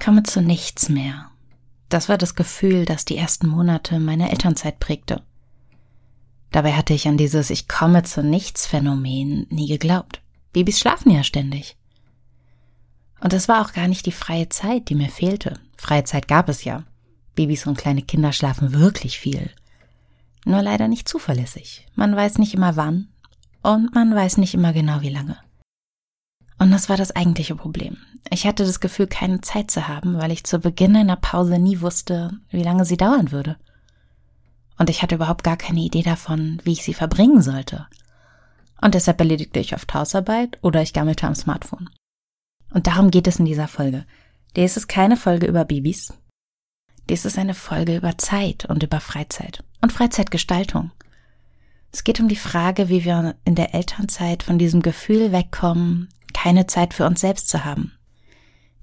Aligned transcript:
komme 0.00 0.22
zu 0.24 0.40
nichts 0.40 0.88
mehr. 0.88 1.30
Das 1.88 2.08
war 2.08 2.18
das 2.18 2.34
Gefühl, 2.34 2.84
das 2.84 3.04
die 3.04 3.16
ersten 3.16 3.46
Monate 3.46 3.98
meiner 4.00 4.30
Elternzeit 4.30 4.80
prägte. 4.80 5.22
Dabei 6.50 6.72
hatte 6.72 6.94
ich 6.94 7.06
an 7.06 7.16
dieses 7.16 7.50
Ich 7.50 7.68
komme 7.68 8.02
zu 8.02 8.22
nichts 8.22 8.66
Phänomen 8.66 9.46
nie 9.50 9.68
geglaubt. 9.68 10.20
Babys 10.52 10.80
schlafen 10.80 11.10
ja 11.10 11.22
ständig. 11.22 11.76
Und 13.20 13.32
es 13.32 13.48
war 13.48 13.64
auch 13.64 13.72
gar 13.72 13.86
nicht 13.86 14.06
die 14.06 14.12
freie 14.12 14.48
Zeit, 14.48 14.88
die 14.88 14.94
mir 14.94 15.10
fehlte. 15.10 15.60
Freie 15.76 16.04
Zeit 16.04 16.26
gab 16.26 16.48
es 16.48 16.64
ja. 16.64 16.84
Babys 17.34 17.66
und 17.66 17.78
kleine 17.78 18.02
Kinder 18.02 18.32
schlafen 18.32 18.72
wirklich 18.72 19.18
viel. 19.18 19.50
Nur 20.44 20.62
leider 20.62 20.88
nicht 20.88 21.08
zuverlässig. 21.08 21.86
Man 21.94 22.16
weiß 22.16 22.38
nicht 22.38 22.54
immer 22.54 22.76
wann 22.76 23.08
und 23.62 23.94
man 23.94 24.14
weiß 24.14 24.38
nicht 24.38 24.54
immer 24.54 24.72
genau 24.72 25.02
wie 25.02 25.10
lange. 25.10 25.36
Und 26.60 26.70
das 26.72 26.90
war 26.90 26.98
das 26.98 27.16
eigentliche 27.16 27.56
Problem. 27.56 27.96
Ich 28.30 28.46
hatte 28.46 28.66
das 28.66 28.80
Gefühl, 28.80 29.06
keine 29.06 29.40
Zeit 29.40 29.70
zu 29.70 29.88
haben, 29.88 30.18
weil 30.18 30.30
ich 30.30 30.44
zu 30.44 30.58
Beginn 30.58 30.94
einer 30.94 31.16
Pause 31.16 31.58
nie 31.58 31.80
wusste, 31.80 32.38
wie 32.50 32.62
lange 32.62 32.84
sie 32.84 32.98
dauern 32.98 33.32
würde. 33.32 33.56
Und 34.78 34.90
ich 34.90 35.02
hatte 35.02 35.14
überhaupt 35.14 35.42
gar 35.42 35.56
keine 35.56 35.80
Idee 35.80 36.02
davon, 36.02 36.60
wie 36.62 36.72
ich 36.72 36.82
sie 36.82 36.92
verbringen 36.92 37.40
sollte. 37.40 37.86
Und 38.82 38.94
deshalb 38.94 39.18
erledigte 39.20 39.58
ich 39.58 39.74
oft 39.74 39.92
Hausarbeit 39.94 40.58
oder 40.60 40.82
ich 40.82 40.92
gammelte 40.92 41.26
am 41.26 41.34
Smartphone. 41.34 41.88
Und 42.74 42.86
darum 42.86 43.10
geht 43.10 43.26
es 43.26 43.38
in 43.38 43.46
dieser 43.46 43.66
Folge. 43.66 44.04
Dies 44.54 44.76
ist 44.76 44.86
keine 44.86 45.16
Folge 45.16 45.46
über 45.46 45.64
Babys. 45.64 46.12
Dies 47.08 47.24
ist 47.24 47.38
eine 47.38 47.54
Folge 47.54 47.96
über 47.96 48.18
Zeit 48.18 48.66
und 48.66 48.82
über 48.82 49.00
Freizeit 49.00 49.64
und 49.80 49.94
Freizeitgestaltung. 49.94 50.90
Es 51.90 52.04
geht 52.04 52.20
um 52.20 52.28
die 52.28 52.36
Frage, 52.36 52.90
wie 52.90 53.04
wir 53.04 53.36
in 53.46 53.54
der 53.54 53.74
Elternzeit 53.74 54.42
von 54.42 54.58
diesem 54.58 54.82
Gefühl 54.82 55.32
wegkommen, 55.32 56.08
keine 56.42 56.66
Zeit 56.66 56.94
für 56.94 57.04
uns 57.04 57.20
selbst 57.20 57.48
zu 57.50 57.64
haben. 57.66 57.92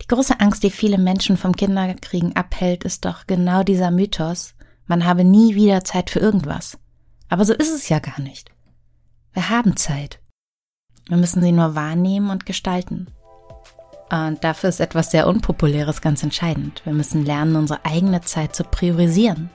Die 0.04 0.08
große 0.08 0.40
Angst, 0.40 0.62
die 0.62 0.70
viele 0.70 1.00
Menschen 1.00 1.38
vom 1.38 1.56
Kinderkriegen 1.56 2.36
abhält, 2.36 2.84
ist 2.84 3.04
doch 3.04 3.26
genau 3.26 3.64
dieser 3.64 3.90
Mythos, 3.90 4.54
man 4.86 5.06
habe 5.06 5.24
nie 5.24 5.56
wieder 5.56 5.84
Zeit 5.84 6.12
für 6.12 6.20
irgendwas. 6.20 6.78
Aber 7.30 7.46
so 7.46 7.54
ist 7.54 7.74
es 7.74 7.90
ja 7.90 7.98
gar 7.98 8.22
nicht. 8.22 8.52
Wir 9.34 9.50
haben 9.50 9.76
Zeit. 9.76 10.20
Wir 11.08 11.18
müssen 11.18 11.42
sie 11.42 11.52
nur 11.52 11.74
wahrnehmen 11.74 12.30
und 12.30 12.46
gestalten. 12.46 13.08
Und 14.12 14.44
dafür 14.44 14.70
ist 14.70 14.80
etwas 14.80 15.10
sehr 15.10 15.28
Unpopuläres 15.28 16.02
ganz 16.02 16.22
entscheidend. 16.22 16.84
Wir 16.86 16.94
müssen 16.94 17.26
lernen, 17.26 17.56
unsere 17.56 17.84
eigene 17.86 18.22
Zeit 18.22 18.56
zu 18.56 18.64
priorisieren. 18.66 19.50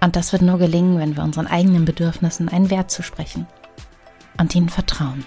Und 0.00 0.14
das 0.14 0.32
wird 0.32 0.42
nur 0.42 0.58
gelingen, 0.58 0.98
wenn 0.98 1.16
wir 1.16 1.24
unseren 1.24 1.48
eigenen 1.48 1.84
Bedürfnissen 1.84 2.48
einen 2.48 2.70
Wert 2.70 2.92
zu 2.92 3.02
sprechen 3.02 3.48
und 4.38 4.54
ihnen 4.54 4.68
vertrauen. 4.68 5.24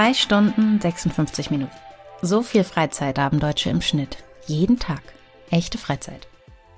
Drei 0.00 0.14
Stunden 0.14 0.80
56 0.80 1.50
Minuten. 1.50 1.76
So 2.22 2.40
viel 2.40 2.64
Freizeit 2.64 3.18
haben 3.18 3.38
Deutsche 3.38 3.68
im 3.68 3.82
Schnitt. 3.82 4.16
Jeden 4.46 4.78
Tag. 4.78 5.02
Echte 5.50 5.76
Freizeit. 5.76 6.26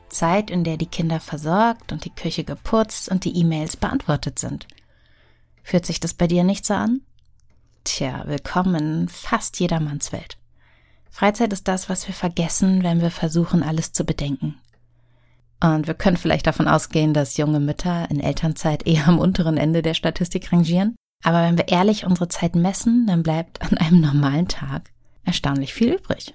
Zeit, 0.08 0.50
in 0.50 0.64
der 0.64 0.76
die 0.76 0.86
Kinder 0.86 1.20
versorgt 1.20 1.92
und 1.92 2.04
die 2.04 2.10
Küche 2.10 2.42
geputzt 2.42 3.08
und 3.08 3.24
die 3.24 3.36
E-Mails 3.36 3.76
beantwortet 3.76 4.40
sind. 4.40 4.66
Fühlt 5.62 5.86
sich 5.86 6.00
das 6.00 6.14
bei 6.14 6.26
dir 6.26 6.42
nicht 6.42 6.66
so 6.66 6.74
an? 6.74 7.02
Tja, 7.84 8.24
willkommen 8.26 8.74
in 8.74 9.08
fast 9.08 9.60
jedermanns 9.60 10.10
Welt. 10.10 10.36
Freizeit 11.08 11.52
ist 11.52 11.68
das, 11.68 11.88
was 11.88 12.08
wir 12.08 12.14
vergessen, 12.16 12.82
wenn 12.82 13.00
wir 13.00 13.12
versuchen, 13.12 13.62
alles 13.62 13.92
zu 13.92 14.04
bedenken. 14.04 14.56
Und 15.60 15.86
wir 15.86 15.94
können 15.94 16.16
vielleicht 16.16 16.48
davon 16.48 16.66
ausgehen, 16.66 17.14
dass 17.14 17.36
junge 17.36 17.60
Mütter 17.60 18.10
in 18.10 18.18
Elternzeit 18.18 18.84
eher 18.84 19.06
am 19.06 19.20
unteren 19.20 19.58
Ende 19.58 19.80
der 19.80 19.94
Statistik 19.94 20.52
rangieren. 20.52 20.96
Aber 21.22 21.42
wenn 21.42 21.56
wir 21.56 21.68
ehrlich 21.68 22.04
unsere 22.04 22.28
Zeit 22.28 22.56
messen, 22.56 23.06
dann 23.06 23.22
bleibt 23.22 23.62
an 23.62 23.78
einem 23.78 24.00
normalen 24.00 24.48
Tag 24.48 24.90
erstaunlich 25.24 25.72
viel 25.72 25.94
übrig. 25.94 26.34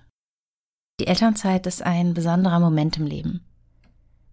Die 0.99 1.07
Elternzeit 1.07 1.67
ist 1.67 1.83
ein 1.83 2.13
besonderer 2.13 2.59
Moment 2.59 2.97
im 2.97 3.05
Leben. 3.05 3.45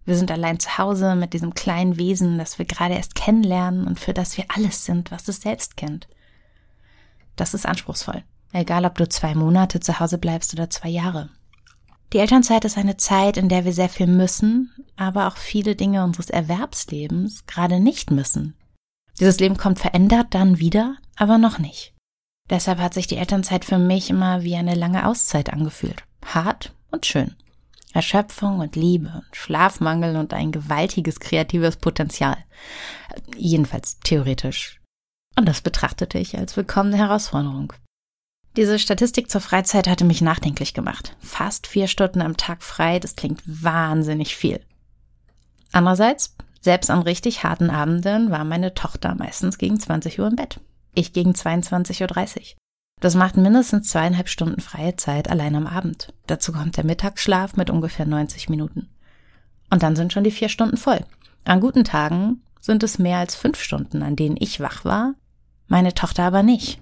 Wir 0.05 0.15
sind 0.15 0.31
allein 0.31 0.59
zu 0.59 0.77
Hause 0.77 1.15
mit 1.15 1.33
diesem 1.33 1.53
kleinen 1.53 1.97
Wesen, 1.97 2.37
das 2.37 2.57
wir 2.57 2.65
gerade 2.65 2.93
erst 2.93 3.15
kennenlernen 3.15 3.85
und 3.85 3.99
für 3.99 4.13
das 4.13 4.37
wir 4.37 4.45
alles 4.49 4.85
sind, 4.85 5.11
was 5.11 5.27
es 5.27 5.41
selbst 5.41 5.77
kennt. 5.77 6.07
Das 7.35 7.53
ist 7.53 7.65
anspruchsvoll. 7.65 8.23
Egal, 8.53 8.85
ob 8.85 8.95
du 8.95 9.09
zwei 9.09 9.35
Monate 9.35 9.79
zu 9.79 9.99
Hause 9.99 10.17
bleibst 10.17 10.53
oder 10.53 10.69
zwei 10.69 10.89
Jahre. 10.89 11.29
Die 12.13 12.19
Elternzeit 12.19 12.63
ist 12.65 12.77
eine 12.77 12.97
Zeit, 12.97 13.35
in 13.35 13.49
der 13.49 13.65
wir 13.65 13.73
sehr 13.73 13.89
viel 13.89 14.07
müssen, 14.07 14.71
aber 14.95 15.27
auch 15.27 15.37
viele 15.37 15.75
Dinge 15.75 16.03
unseres 16.03 16.29
Erwerbslebens 16.29 17.45
gerade 17.47 17.79
nicht 17.79 18.11
müssen. 18.11 18.55
Dieses 19.19 19.39
Leben 19.39 19.57
kommt 19.57 19.79
verändert 19.79 20.27
dann 20.31 20.59
wieder, 20.59 20.97
aber 21.15 21.37
noch 21.37 21.59
nicht. 21.59 21.93
Deshalb 22.49 22.79
hat 22.79 22.93
sich 22.93 23.07
die 23.07 23.17
Elternzeit 23.17 23.65
für 23.65 23.79
mich 23.79 24.09
immer 24.09 24.43
wie 24.43 24.55
eine 24.55 24.75
lange 24.75 25.07
Auszeit 25.07 25.51
angefühlt. 25.51 26.03
Hart 26.25 26.73
und 26.91 27.05
schön. 27.05 27.35
Erschöpfung 27.93 28.59
und 28.59 28.75
Liebe 28.75 29.07
und 29.15 29.35
Schlafmangel 29.35 30.17
und 30.17 30.33
ein 30.33 30.51
gewaltiges 30.51 31.19
kreatives 31.19 31.77
Potenzial. 31.77 32.37
Jedenfalls 33.37 33.99
theoretisch. 34.01 34.81
Und 35.37 35.47
das 35.47 35.61
betrachtete 35.61 36.19
ich 36.19 36.37
als 36.37 36.57
willkommene 36.57 36.97
Herausforderung. 36.97 37.73
Diese 38.57 38.79
Statistik 38.79 39.29
zur 39.29 39.41
Freizeit 39.41 39.87
hatte 39.87 40.05
mich 40.05 40.21
nachdenklich 40.21 40.73
gemacht. 40.73 41.15
Fast 41.19 41.67
vier 41.67 41.87
Stunden 41.87 42.21
am 42.21 42.37
Tag 42.37 42.63
frei, 42.63 42.99
das 42.99 43.15
klingt 43.15 43.41
wahnsinnig 43.45 44.35
viel. 44.35 44.61
Andererseits 45.71 46.35
selbst 46.65 46.89
an 46.89 47.03
richtig 47.03 47.43
harten 47.43 47.69
Abenden 47.69 48.31
war 48.31 48.43
meine 48.43 48.73
Tochter 48.73 49.15
meistens 49.15 49.57
gegen 49.57 49.79
20 49.79 50.19
Uhr 50.19 50.27
im 50.27 50.35
Bett. 50.35 50.59
Ich 50.95 51.13
gegen 51.13 51.31
22.30 51.31 52.01
Uhr. 52.01 52.43
Das 52.99 53.13
macht 53.13 53.37
mindestens 53.37 53.89
zweieinhalb 53.89 54.27
Stunden 54.29 54.61
freie 54.61 54.95
Zeit 54.95 55.29
allein 55.29 55.55
am 55.55 55.67
Abend. 55.67 56.11
Dazu 56.25 56.51
kommt 56.51 56.75
der 56.75 56.85
Mittagsschlaf 56.85 57.55
mit 57.55 57.69
ungefähr 57.69 58.07
90 58.07 58.49
Minuten. 58.49 58.89
Und 59.69 59.83
dann 59.83 59.95
sind 59.95 60.11
schon 60.11 60.23
die 60.23 60.31
vier 60.31 60.49
Stunden 60.49 60.77
voll. 60.77 61.05
An 61.43 61.61
guten 61.61 61.83
Tagen 61.83 62.41
sind 62.59 62.81
es 62.81 62.97
mehr 62.97 63.19
als 63.19 63.35
fünf 63.35 63.61
Stunden, 63.61 64.01
an 64.01 64.15
denen 64.15 64.37
ich 64.39 64.59
wach 64.59 64.83
war, 64.83 65.13
meine 65.67 65.93
Tochter 65.93 66.23
aber 66.23 66.41
nicht. 66.41 66.81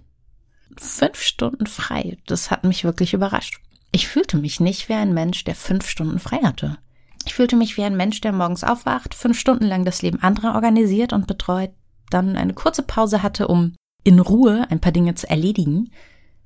Fünf 0.78 1.22
Stunden 1.22 1.68
frei, 1.68 2.18
das 2.26 2.52
hat 2.52 2.64
mich 2.64 2.86
wirklich 2.86 3.14
überrascht. 3.14 3.60
Ich 3.92 4.08
fühlte 4.08 4.38
mich 4.38 4.62
nicht 4.62 4.88
wie 4.88 4.94
ein 4.94 5.14
Mensch, 5.14 5.44
der 5.44 5.56
fünf 5.56 5.90
Stunden 5.90 6.20
frei 6.20 6.38
hatte. 6.38 6.78
Ich 7.25 7.34
fühlte 7.34 7.56
mich 7.56 7.78
wie 7.78 7.84
ein 7.84 7.97
Mensch, 7.97 8.22
der 8.22 8.31
morgens 8.31 8.63
aufwacht, 8.63 9.16
fünf 9.16 9.39
Stunden 9.39 9.66
lang 9.66 9.85
das 9.85 10.01
Leben 10.01 10.22
anderer 10.22 10.56
organisiert 10.56 11.13
und 11.13 11.28
betreut, 11.28 11.72
dann 12.09 12.35
eine 12.35 12.53
kurze 12.53 12.84
Pause 12.84 13.23
hatte, 13.23 13.47
um 13.47 13.75
in 14.03 14.19
Ruhe 14.19 14.67
ein 14.69 14.81
paar 14.81 14.91
Dinge 14.91 15.16
zu 15.16 15.29
erledigen, 15.29 15.91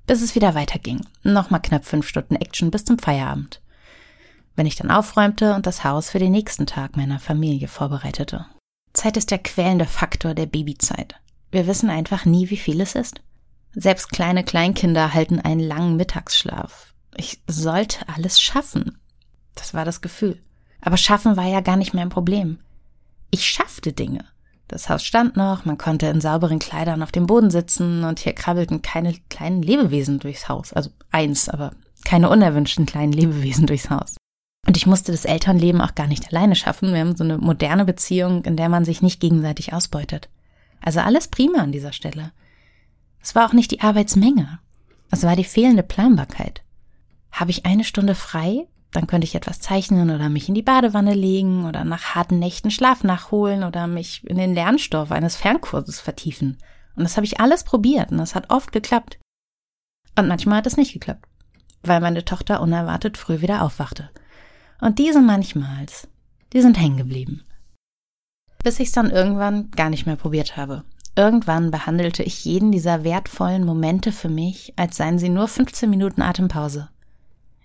bis 0.05 0.21
es 0.21 0.35
wieder 0.35 0.55
weiterging. 0.55 1.01
Nochmal 1.23 1.61
knapp 1.61 1.85
fünf 1.85 2.07
Stunden 2.07 2.35
Action 2.35 2.71
bis 2.71 2.85
zum 2.85 2.99
Feierabend. 2.99 3.61
Wenn 4.55 4.65
ich 4.65 4.75
dann 4.75 4.91
aufräumte 4.91 5.55
und 5.55 5.67
das 5.67 5.83
Haus 5.83 6.09
für 6.09 6.19
den 6.19 6.31
nächsten 6.31 6.65
Tag 6.65 6.95
meiner 6.95 7.19
Familie 7.19 7.67
vorbereitete. 7.67 8.45
Zeit 8.93 9.17
ist 9.17 9.29
der 9.31 9.39
quälende 9.39 9.85
Faktor 9.85 10.33
der 10.33 10.47
Babyzeit. 10.47 11.15
Wir 11.51 11.67
wissen 11.67 11.89
einfach 11.89 12.25
nie, 12.25 12.49
wie 12.49 12.57
viel 12.57 12.81
es 12.81 12.95
ist. 12.95 13.21
Selbst 13.73 14.09
kleine 14.09 14.43
Kleinkinder 14.43 15.13
halten 15.13 15.39
einen 15.39 15.59
langen 15.59 15.97
Mittagsschlaf. 15.97 16.93
Ich 17.15 17.41
sollte 17.47 18.07
alles 18.09 18.39
schaffen. 18.39 18.97
Das 19.55 19.73
war 19.73 19.85
das 19.85 20.01
Gefühl. 20.01 20.41
Aber 20.81 20.97
schaffen 20.97 21.37
war 21.37 21.45
ja 21.45 21.61
gar 21.61 21.77
nicht 21.77 21.93
mein 21.93 22.09
Problem. 22.09 22.59
Ich 23.31 23.45
schaffte 23.45 23.93
Dinge. 23.93 24.25
Das 24.67 24.89
Haus 24.89 25.03
stand 25.03 25.37
noch, 25.37 25.63
man 25.65 25.77
konnte 25.77 26.07
in 26.07 26.19
sauberen 26.19 26.59
Kleidern 26.59 27.01
auf 27.01 27.11
dem 27.11 27.25
Boden 27.25 27.49
sitzen 27.49 28.03
und 28.03 28.19
hier 28.19 28.33
krabbelten 28.33 28.81
keine 28.81 29.13
kleinen 29.29 29.61
Lebewesen 29.61 30.19
durchs 30.19 30.49
Haus. 30.49 30.73
Also 30.73 30.89
eins, 31.09 31.47
aber 31.47 31.71
keine 32.03 32.29
unerwünschten 32.29 32.85
kleinen 32.85 33.13
Lebewesen 33.13 33.65
durchs 33.65 33.89
Haus. 33.89 34.15
Und 34.67 34.75
ich 34.75 34.85
musste 34.85 35.13
das 35.13 35.23
Elternleben 35.23 35.79
auch 35.79 35.95
gar 35.95 36.07
nicht 36.07 36.27
alleine 36.27 36.55
schaffen. 36.55 36.93
Wir 36.93 36.99
haben 36.99 37.15
so 37.15 37.23
eine 37.23 37.37
moderne 37.37 37.85
Beziehung, 37.85 38.43
in 38.43 38.57
der 38.57 38.67
man 38.67 38.83
sich 38.83 39.01
nicht 39.01 39.21
gegenseitig 39.21 39.73
ausbeutet. 39.73 40.29
Also 40.81 40.99
alles 40.99 41.29
prima 41.29 41.59
an 41.59 41.71
dieser 41.71 41.93
Stelle. 41.93 42.31
Es 43.21 43.33
war 43.33 43.47
auch 43.47 43.53
nicht 43.53 43.71
die 43.71 43.81
Arbeitsmenge. 43.81 44.59
Es 45.09 45.23
war 45.23 45.37
die 45.37 45.45
fehlende 45.45 45.83
Planbarkeit. 45.83 46.61
Habe 47.31 47.51
ich 47.51 47.65
eine 47.65 47.85
Stunde 47.85 48.13
frei, 48.13 48.67
dann 48.91 49.07
könnte 49.07 49.25
ich 49.25 49.35
etwas 49.35 49.59
zeichnen 49.59 50.09
oder 50.09 50.29
mich 50.29 50.47
in 50.47 50.55
die 50.55 50.61
Badewanne 50.61 51.13
legen 51.13 51.65
oder 51.65 51.83
nach 51.83 52.15
harten 52.15 52.39
Nächten 52.39 52.71
Schlaf 52.71 53.03
nachholen 53.03 53.63
oder 53.63 53.87
mich 53.87 54.23
in 54.25 54.37
den 54.37 54.53
Lernstoff 54.53 55.11
eines 55.11 55.35
Fernkurses 55.35 55.99
vertiefen. 55.99 56.57
Und 56.95 57.03
das 57.03 57.17
habe 57.17 57.25
ich 57.25 57.39
alles 57.39 57.63
probiert 57.63 58.11
und 58.11 58.17
das 58.17 58.33
hat 58.33 58.49
oft 58.49 58.71
geklappt. 58.71 59.19
Und 60.17 60.27
manchmal 60.27 60.57
hat 60.57 60.67
es 60.67 60.77
nicht 60.77 60.93
geklappt, 60.93 61.25
weil 61.83 61.99
meine 61.99 62.25
Tochter 62.25 62.61
unerwartet 62.61 63.17
früh 63.17 63.41
wieder 63.41 63.61
aufwachte. 63.61 64.09
Und 64.81 64.99
diese 64.99 65.21
manchmals, 65.21 66.07
die 66.53 66.61
sind 66.61 66.79
hängen 66.79 66.97
geblieben. 66.97 67.43
Bis 68.63 68.79
ich 68.79 68.87
es 68.87 68.93
dann 68.93 69.11
irgendwann 69.11 69.69
gar 69.71 69.89
nicht 69.89 70.05
mehr 70.05 70.15
probiert 70.15 70.57
habe. 70.57 70.83
Irgendwann 71.15 71.71
behandelte 71.71 72.23
ich 72.23 72.45
jeden 72.45 72.71
dieser 72.71 73.03
wertvollen 73.03 73.65
Momente 73.65 74.11
für 74.11 74.29
mich, 74.29 74.73
als 74.75 74.97
seien 74.97 75.19
sie 75.19 75.29
nur 75.29 75.47
15 75.47 75.89
Minuten 75.89 76.21
Atempause. 76.21 76.89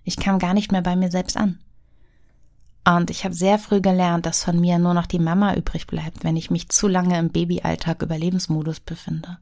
Ich 0.03 0.17
kam 0.17 0.39
gar 0.39 0.53
nicht 0.53 0.71
mehr 0.71 0.81
bei 0.81 0.95
mir 0.95 1.11
selbst 1.11 1.37
an. 1.37 1.59
Und 2.85 3.09
ich 3.09 3.23
habe 3.23 3.33
sehr 3.33 3.59
früh 3.59 3.79
gelernt, 3.79 4.25
dass 4.25 4.43
von 4.43 4.59
mir 4.59 4.77
nur 4.77 4.93
noch 4.93 5.05
die 5.05 5.19
Mama 5.19 5.55
übrig 5.55 5.87
bleibt, 5.87 6.23
wenn 6.23 6.35
ich 6.35 6.51
mich 6.51 6.67
zu 6.69 6.87
lange 6.87 7.17
im 7.17 7.29
Babyalltag 7.29 8.01
Überlebensmodus 8.01 8.81
befinde. 8.81 9.37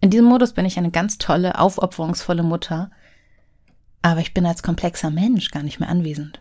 In 0.00 0.10
diesem 0.10 0.26
Modus 0.26 0.52
bin 0.52 0.64
ich 0.64 0.78
eine 0.78 0.92
ganz 0.92 1.18
tolle, 1.18 1.58
aufopferungsvolle 1.58 2.44
Mutter, 2.44 2.90
aber 4.02 4.20
ich 4.20 4.32
bin 4.32 4.46
als 4.46 4.62
komplexer 4.62 5.10
Mensch 5.10 5.50
gar 5.50 5.62
nicht 5.62 5.80
mehr 5.80 5.88
anwesend. 5.88 6.40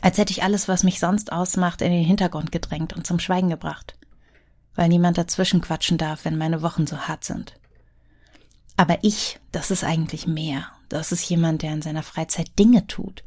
Als 0.00 0.16
hätte 0.16 0.32
ich 0.32 0.42
alles, 0.42 0.68
was 0.68 0.84
mich 0.84 0.98
sonst 0.98 1.32
ausmacht, 1.32 1.82
in 1.82 1.92
den 1.92 2.04
Hintergrund 2.04 2.52
gedrängt 2.52 2.94
und 2.94 3.06
zum 3.06 3.18
Schweigen 3.18 3.50
gebracht, 3.50 3.98
weil 4.74 4.88
niemand 4.88 5.18
dazwischen 5.18 5.60
quatschen 5.60 5.98
darf, 5.98 6.24
wenn 6.24 6.38
meine 6.38 6.62
Wochen 6.62 6.86
so 6.86 6.96
hart 6.96 7.24
sind. 7.24 7.59
Aber 8.80 8.96
ich, 9.02 9.38
das 9.52 9.70
ist 9.70 9.84
eigentlich 9.84 10.26
mehr. 10.26 10.66
Das 10.88 11.12
ist 11.12 11.28
jemand, 11.28 11.60
der 11.60 11.74
in 11.74 11.82
seiner 11.82 12.02
Freizeit 12.02 12.58
Dinge 12.58 12.86
tut, 12.86 13.22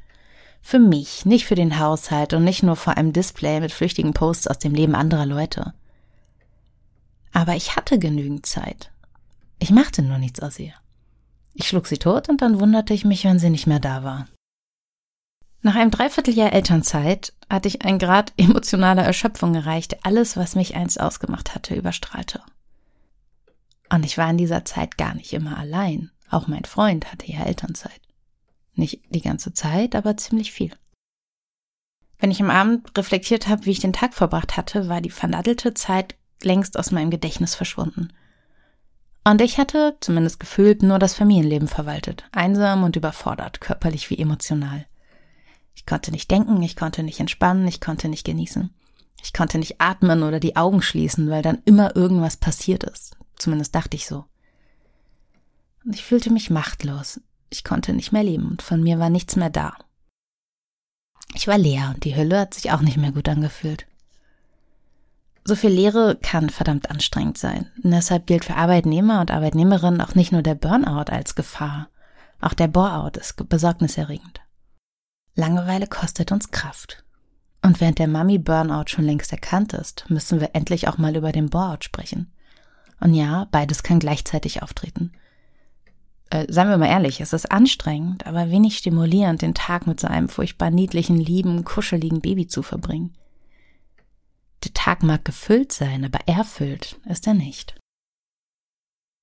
für 0.63 0.79
mich, 0.79 1.27
nicht 1.27 1.45
für 1.45 1.53
den 1.53 1.77
Haushalt 1.77 2.33
und 2.33 2.44
nicht 2.44 2.63
nur 2.63 2.75
vor 2.75 2.97
einem 2.97 3.13
Display 3.13 3.59
mit 3.59 3.71
flüchtigen 3.71 4.15
Posts 4.15 4.47
aus 4.47 4.57
dem 4.57 4.73
Leben 4.73 4.95
anderer 4.95 5.27
Leute. 5.27 5.75
Aber 7.33 7.55
ich 7.55 7.75
hatte 7.75 8.00
genügend 8.00 8.47
Zeit. 8.47 8.89
Ich 9.59 9.69
machte 9.69 10.01
nur 10.01 10.17
nichts 10.17 10.39
aus 10.39 10.57
ihr. 10.57 10.73
Ich 11.53 11.67
schlug 11.67 11.85
sie 11.85 11.99
tot 11.99 12.29
und 12.29 12.41
dann 12.41 12.59
wunderte 12.59 12.95
ich 12.95 13.06
mich, 13.06 13.23
wenn 13.23 13.38
sie 13.38 13.51
nicht 13.51 13.67
mehr 13.67 13.79
da 13.79 14.03
war. 14.03 14.25
Nach 15.61 15.75
einem 15.75 15.91
Dreivierteljahr 15.91 16.51
Elternzeit 16.51 17.31
hatte 17.47 17.67
ich 17.67 17.83
einen 17.83 17.99
Grad 17.99 18.33
emotionaler 18.38 19.03
Erschöpfung 19.03 19.53
erreicht, 19.53 19.91
der 19.91 19.99
alles, 20.01 20.35
was 20.35 20.56
mich 20.56 20.73
einst 20.73 20.99
ausgemacht 20.99 21.53
hatte, 21.53 21.75
überstrahlte. 21.75 22.41
Und 23.94 24.06
ich 24.06 24.18
war 24.18 24.28
in 24.28 24.40
dieser 24.40 24.66
Zeit 24.66 24.98
gar 24.98 25.13
nicht 25.13 25.34
immer 25.34 25.56
allein. 25.56 26.10
Auch 26.31 26.48
mein 26.48 26.66
Freund 26.66 27.12
hatte 27.12 27.31
ja 27.31 27.44
Elternzeit. 27.44 28.01
Nicht 28.74 29.01
die 29.10 29.22
ganze 29.22 29.54
Zeit, 29.54 29.94
aber 29.94 30.18
ziemlich 30.18 30.51
viel. 30.51 30.72
Wenn 32.18 32.31
ich 32.31 32.42
am 32.42 32.50
Abend 32.50 32.98
reflektiert 32.98 33.48
habe, 33.48 33.68
wie 33.68 33.69
ich 33.69 33.81
den 33.81 33.94
Tag 33.94 34.16
verbracht 34.16 34.57
hatte, 34.57 34.90
war 34.90 35.00
die 35.00 35.12
vernadelte 35.12 35.75
Zeit 35.75 36.16
längst 36.42 36.80
aus 36.80 36.90
meinem 36.90 37.12
Gedächtnis 37.12 37.54
verschwunden. 37.54 38.07
Und 39.25 39.42
ich 39.42 39.60
hatte, 39.60 39.95
zumindest 40.00 40.40
gefühlt, 40.40 40.81
nur 40.81 40.98
das 40.98 41.13
Familienleben 41.13 41.68
verwaltet, 41.68 42.24
einsam 42.31 42.81
und 42.84 42.95
überfordert, 42.95 43.62
körperlich 43.62 44.10
wie 44.10 44.18
emotional. 44.18 44.88
Ich 45.75 45.86
konnte 45.86 46.10
nicht 46.10 46.31
denken, 46.31 46.63
ich 46.63 46.75
konnte 46.75 47.04
nicht 47.04 47.19
entspannen, 47.19 47.68
ich 47.68 47.80
konnte 47.80 48.10
nicht 48.10 48.25
genießen. 48.25 48.74
Ich 49.22 49.34
konnte 49.34 49.60
nicht 49.60 49.80
atmen 49.80 50.24
oder 50.24 50.40
die 50.40 50.56
Augen 50.56 50.81
schließen, 50.81 51.30
weil 51.30 51.44
dann 51.44 51.62
immer 51.66 51.95
irgendwas 51.95 52.38
passiert 52.38 52.84
ist. 52.86 53.18
Zumindest 53.44 53.75
dachte 53.75 53.98
ich 53.98 54.07
so. 54.07 54.24
Und 55.84 55.95
ich 55.95 56.04
fühlte 56.06 56.31
mich 56.31 56.50
machtlos, 56.50 57.19
ich 57.50 57.66
konnte 57.66 57.92
nicht 57.92 58.13
mehr 58.13 58.24
leben 58.24 58.48
und 58.48 58.62
von 58.62 58.81
mir 58.81 59.00
war 59.00 59.10
nichts 59.10 59.36
mehr 59.36 59.50
da. 59.50 59.75
Ich 61.34 61.45
war 61.45 61.57
leer 61.57 61.92
und 61.94 62.06
die 62.06 62.16
Hülle 62.16 62.40
hat 62.40 62.54
sich 62.54 62.72
auch 62.72 62.80
nicht 62.80 62.95
mehr 62.95 63.12
gut 63.12 63.28
angefühlt. 63.28 63.86
So 65.44 65.57
viel 65.57 65.72
Leere 65.72 66.16
kann 66.16 66.50
verdammt 66.50 66.90
anstrengend 66.90 67.38
sein. 67.38 67.69
Und 67.84 67.92
deshalb 67.92 68.28
gilt 68.28 68.45
für 68.45 68.56
Arbeitnehmer 68.56 69.19
und 69.19 69.30
Arbeitnehmerinnen 69.30 70.00
auch 70.00 70.16
nicht 70.16 70.31
nur 70.31 70.42
der 70.42 70.56
Burnout 70.56 71.12
als 71.12 71.36
Gefahr. 71.36 71.90
Auch 72.40 72.54
der 72.54 72.69
Boreout 72.69 73.19
ist 73.19 73.50
besorgniserregend. 73.50 74.40
Langeweile 75.36 75.88
kostet 75.88 76.31
uns 76.31 76.51
Kraft. 76.51 77.04
Und 77.62 77.81
während 77.81 78.00
der 78.00 78.07
Mami 78.07 78.38
Burnout 78.38 78.86
schon 78.88 79.04
längst 79.04 79.34
erkannt 79.34 79.74
ist, 79.74 80.10
müssen 80.10 80.40
wir 80.40 80.51
endlich 80.56 80.88
auch 80.88 80.98
mal 80.98 81.18
über 81.18 81.34
den 81.34 81.50
Boreout 81.50 81.81
sprechen. 81.81 82.31
Und 83.00 83.13
ja, 83.13 83.48
beides 83.51 83.84
kann 83.84 84.00
gleichzeitig 84.00 84.62
auftreten 84.62 85.12
äh, 86.34 86.51
seien 86.51 86.69
wir 86.69 86.78
mal 86.78 86.88
ehrlich, 86.88 87.22
es 87.22 87.31
ist 87.31 87.51
anstrengend, 87.51 88.25
aber 88.25 88.50
wenig 88.50 88.78
stimulierend, 88.78 89.44
den 89.44 89.54
Tag 89.54 89.86
mit 89.86 90.00
so 90.00 90.07
einem 90.07 90.30
furchtbar 90.30 90.72
niedlichen, 90.72 91.18
lieben, 91.18 91.63
kuscheligen 91.63 92.22
Baby 92.22 92.48
zu 92.48 92.63
verbringen. 92.63 93.16
Der 94.63 94.74
Tag 94.74 95.04
mag 95.04 95.24
gefüllt 95.25 95.72
sein, 95.72 96.04
aber 96.04 96.28
erfüllt 96.28 97.00
ist 97.06 97.28
er 97.28 97.36
nicht. 97.36 97.75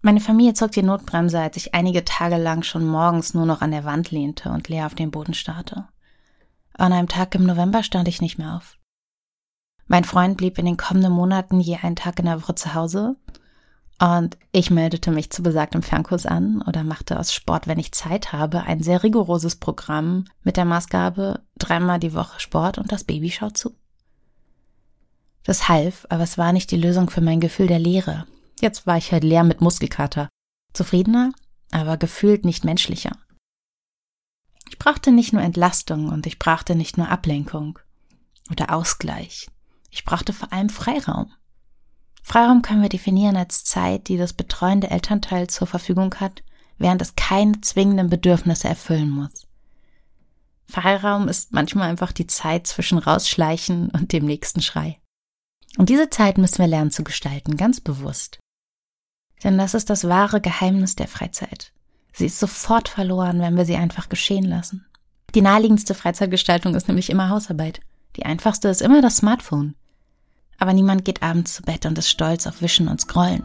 Meine 0.02 0.20
Familie 0.20 0.54
zog 0.54 0.70
die 0.70 0.82
Notbremse, 0.82 1.40
als 1.40 1.56
ich 1.56 1.74
einige 1.74 2.04
Tage 2.04 2.36
lang 2.36 2.62
schon 2.62 2.86
morgens 2.86 3.34
nur 3.34 3.44
noch 3.44 3.60
an 3.60 3.72
der 3.72 3.84
Wand 3.84 4.12
lehnte 4.12 4.50
und 4.50 4.68
leer 4.68 4.86
auf 4.86 4.94
den 4.94 5.10
Boden 5.10 5.34
starrte. 5.34 5.88
An 6.74 6.92
einem 6.92 7.08
Tag 7.08 7.34
im 7.34 7.44
November 7.44 7.82
stand 7.82 8.06
ich 8.06 8.22
nicht 8.22 8.38
mehr 8.38 8.54
auf. 8.54 8.78
Mein 9.88 10.04
Freund 10.04 10.36
blieb 10.36 10.58
in 10.58 10.64
den 10.64 10.76
kommenden 10.76 11.12
Monaten 11.12 11.58
je 11.58 11.76
einen 11.76 11.96
Tag 11.96 12.20
in 12.20 12.26
der 12.26 12.40
Woche 12.40 12.54
zu 12.54 12.72
Hause 12.74 13.16
und 14.00 14.38
ich 14.50 14.70
meldete 14.70 15.10
mich 15.10 15.30
zu 15.30 15.42
besagtem 15.42 15.82
Fernkurs 15.82 16.24
an 16.24 16.62
oder 16.62 16.84
machte 16.84 17.20
aus 17.20 17.34
Sport, 17.34 17.66
wenn 17.66 17.78
ich 17.78 17.92
Zeit 17.92 18.32
habe, 18.32 18.62
ein 18.62 18.82
sehr 18.82 19.02
rigoroses 19.02 19.56
Programm 19.56 20.24
mit 20.42 20.56
der 20.56 20.64
Maßgabe 20.64 21.42
dreimal 21.58 22.00
die 22.00 22.14
Woche 22.14 22.40
Sport 22.40 22.78
und 22.78 22.90
das 22.92 23.04
Baby 23.04 23.30
schaut 23.30 23.58
zu. 23.58 23.76
Das 25.44 25.68
half, 25.68 26.06
aber 26.08 26.22
es 26.22 26.38
war 26.38 26.52
nicht 26.52 26.70
die 26.70 26.78
Lösung 26.78 27.10
für 27.10 27.20
mein 27.20 27.40
Gefühl 27.40 27.66
der 27.66 27.78
Leere. 27.78 28.26
Jetzt 28.60 28.86
war 28.86 28.96
ich 28.96 29.12
halt 29.12 29.22
leer 29.22 29.44
mit 29.44 29.60
Muskelkater. 29.60 30.30
Zufriedener, 30.72 31.32
aber 31.70 31.98
gefühlt 31.98 32.46
nicht 32.46 32.64
menschlicher. 32.64 33.12
Ich 34.70 34.78
brauchte 34.78 35.12
nicht 35.12 35.34
nur 35.34 35.42
Entlastung 35.42 36.08
und 36.08 36.26
ich 36.26 36.38
brauchte 36.38 36.74
nicht 36.74 36.96
nur 36.96 37.10
Ablenkung 37.10 37.78
oder 38.50 38.72
Ausgleich. 38.72 39.48
Ich 39.90 40.04
brauchte 40.04 40.32
vor 40.32 40.52
allem 40.54 40.70
Freiraum. 40.70 41.32
Freiraum 42.22 42.62
können 42.62 42.82
wir 42.82 42.88
definieren 42.88 43.36
als 43.36 43.64
Zeit, 43.64 44.08
die 44.08 44.16
das 44.16 44.32
betreuende 44.32 44.90
Elternteil 44.90 45.48
zur 45.48 45.66
Verfügung 45.66 46.14
hat, 46.16 46.42
während 46.78 47.02
es 47.02 47.16
keine 47.16 47.60
zwingenden 47.60 48.10
Bedürfnisse 48.10 48.68
erfüllen 48.68 49.10
muss. 49.10 49.46
Freiraum 50.66 51.28
ist 51.28 51.52
manchmal 51.52 51.88
einfach 51.88 52.12
die 52.12 52.26
Zeit 52.26 52.66
zwischen 52.66 52.98
Rausschleichen 52.98 53.90
und 53.90 54.12
dem 54.12 54.24
nächsten 54.24 54.62
Schrei. 54.62 55.00
Und 55.76 55.88
diese 55.88 56.10
Zeit 56.10 56.38
müssen 56.38 56.58
wir 56.58 56.66
lernen 56.66 56.90
zu 56.90 57.04
gestalten, 57.04 57.56
ganz 57.56 57.80
bewusst. 57.80 58.38
Denn 59.42 59.58
das 59.58 59.74
ist 59.74 59.90
das 59.90 60.06
wahre 60.06 60.40
Geheimnis 60.40 60.96
der 60.96 61.08
Freizeit. 61.08 61.72
Sie 62.12 62.26
ist 62.26 62.38
sofort 62.38 62.88
verloren, 62.88 63.40
wenn 63.40 63.56
wir 63.56 63.64
sie 63.64 63.76
einfach 63.76 64.08
geschehen 64.08 64.44
lassen. 64.44 64.86
Die 65.34 65.42
naheliegendste 65.42 65.94
Freizeitgestaltung 65.94 66.74
ist 66.74 66.88
nämlich 66.88 67.10
immer 67.10 67.30
Hausarbeit. 67.30 67.80
Die 68.16 68.26
einfachste 68.26 68.68
ist 68.68 68.82
immer 68.82 69.00
das 69.00 69.18
Smartphone. 69.18 69.74
Aber 70.60 70.74
niemand 70.74 71.04
geht 71.04 71.22
abends 71.22 71.54
zu 71.54 71.62
Bett 71.62 71.86
und 71.86 71.98
ist 71.98 72.10
stolz 72.10 72.46
auf 72.46 72.62
Wischen 72.62 72.86
und 72.86 73.00
Scrollen. 73.00 73.42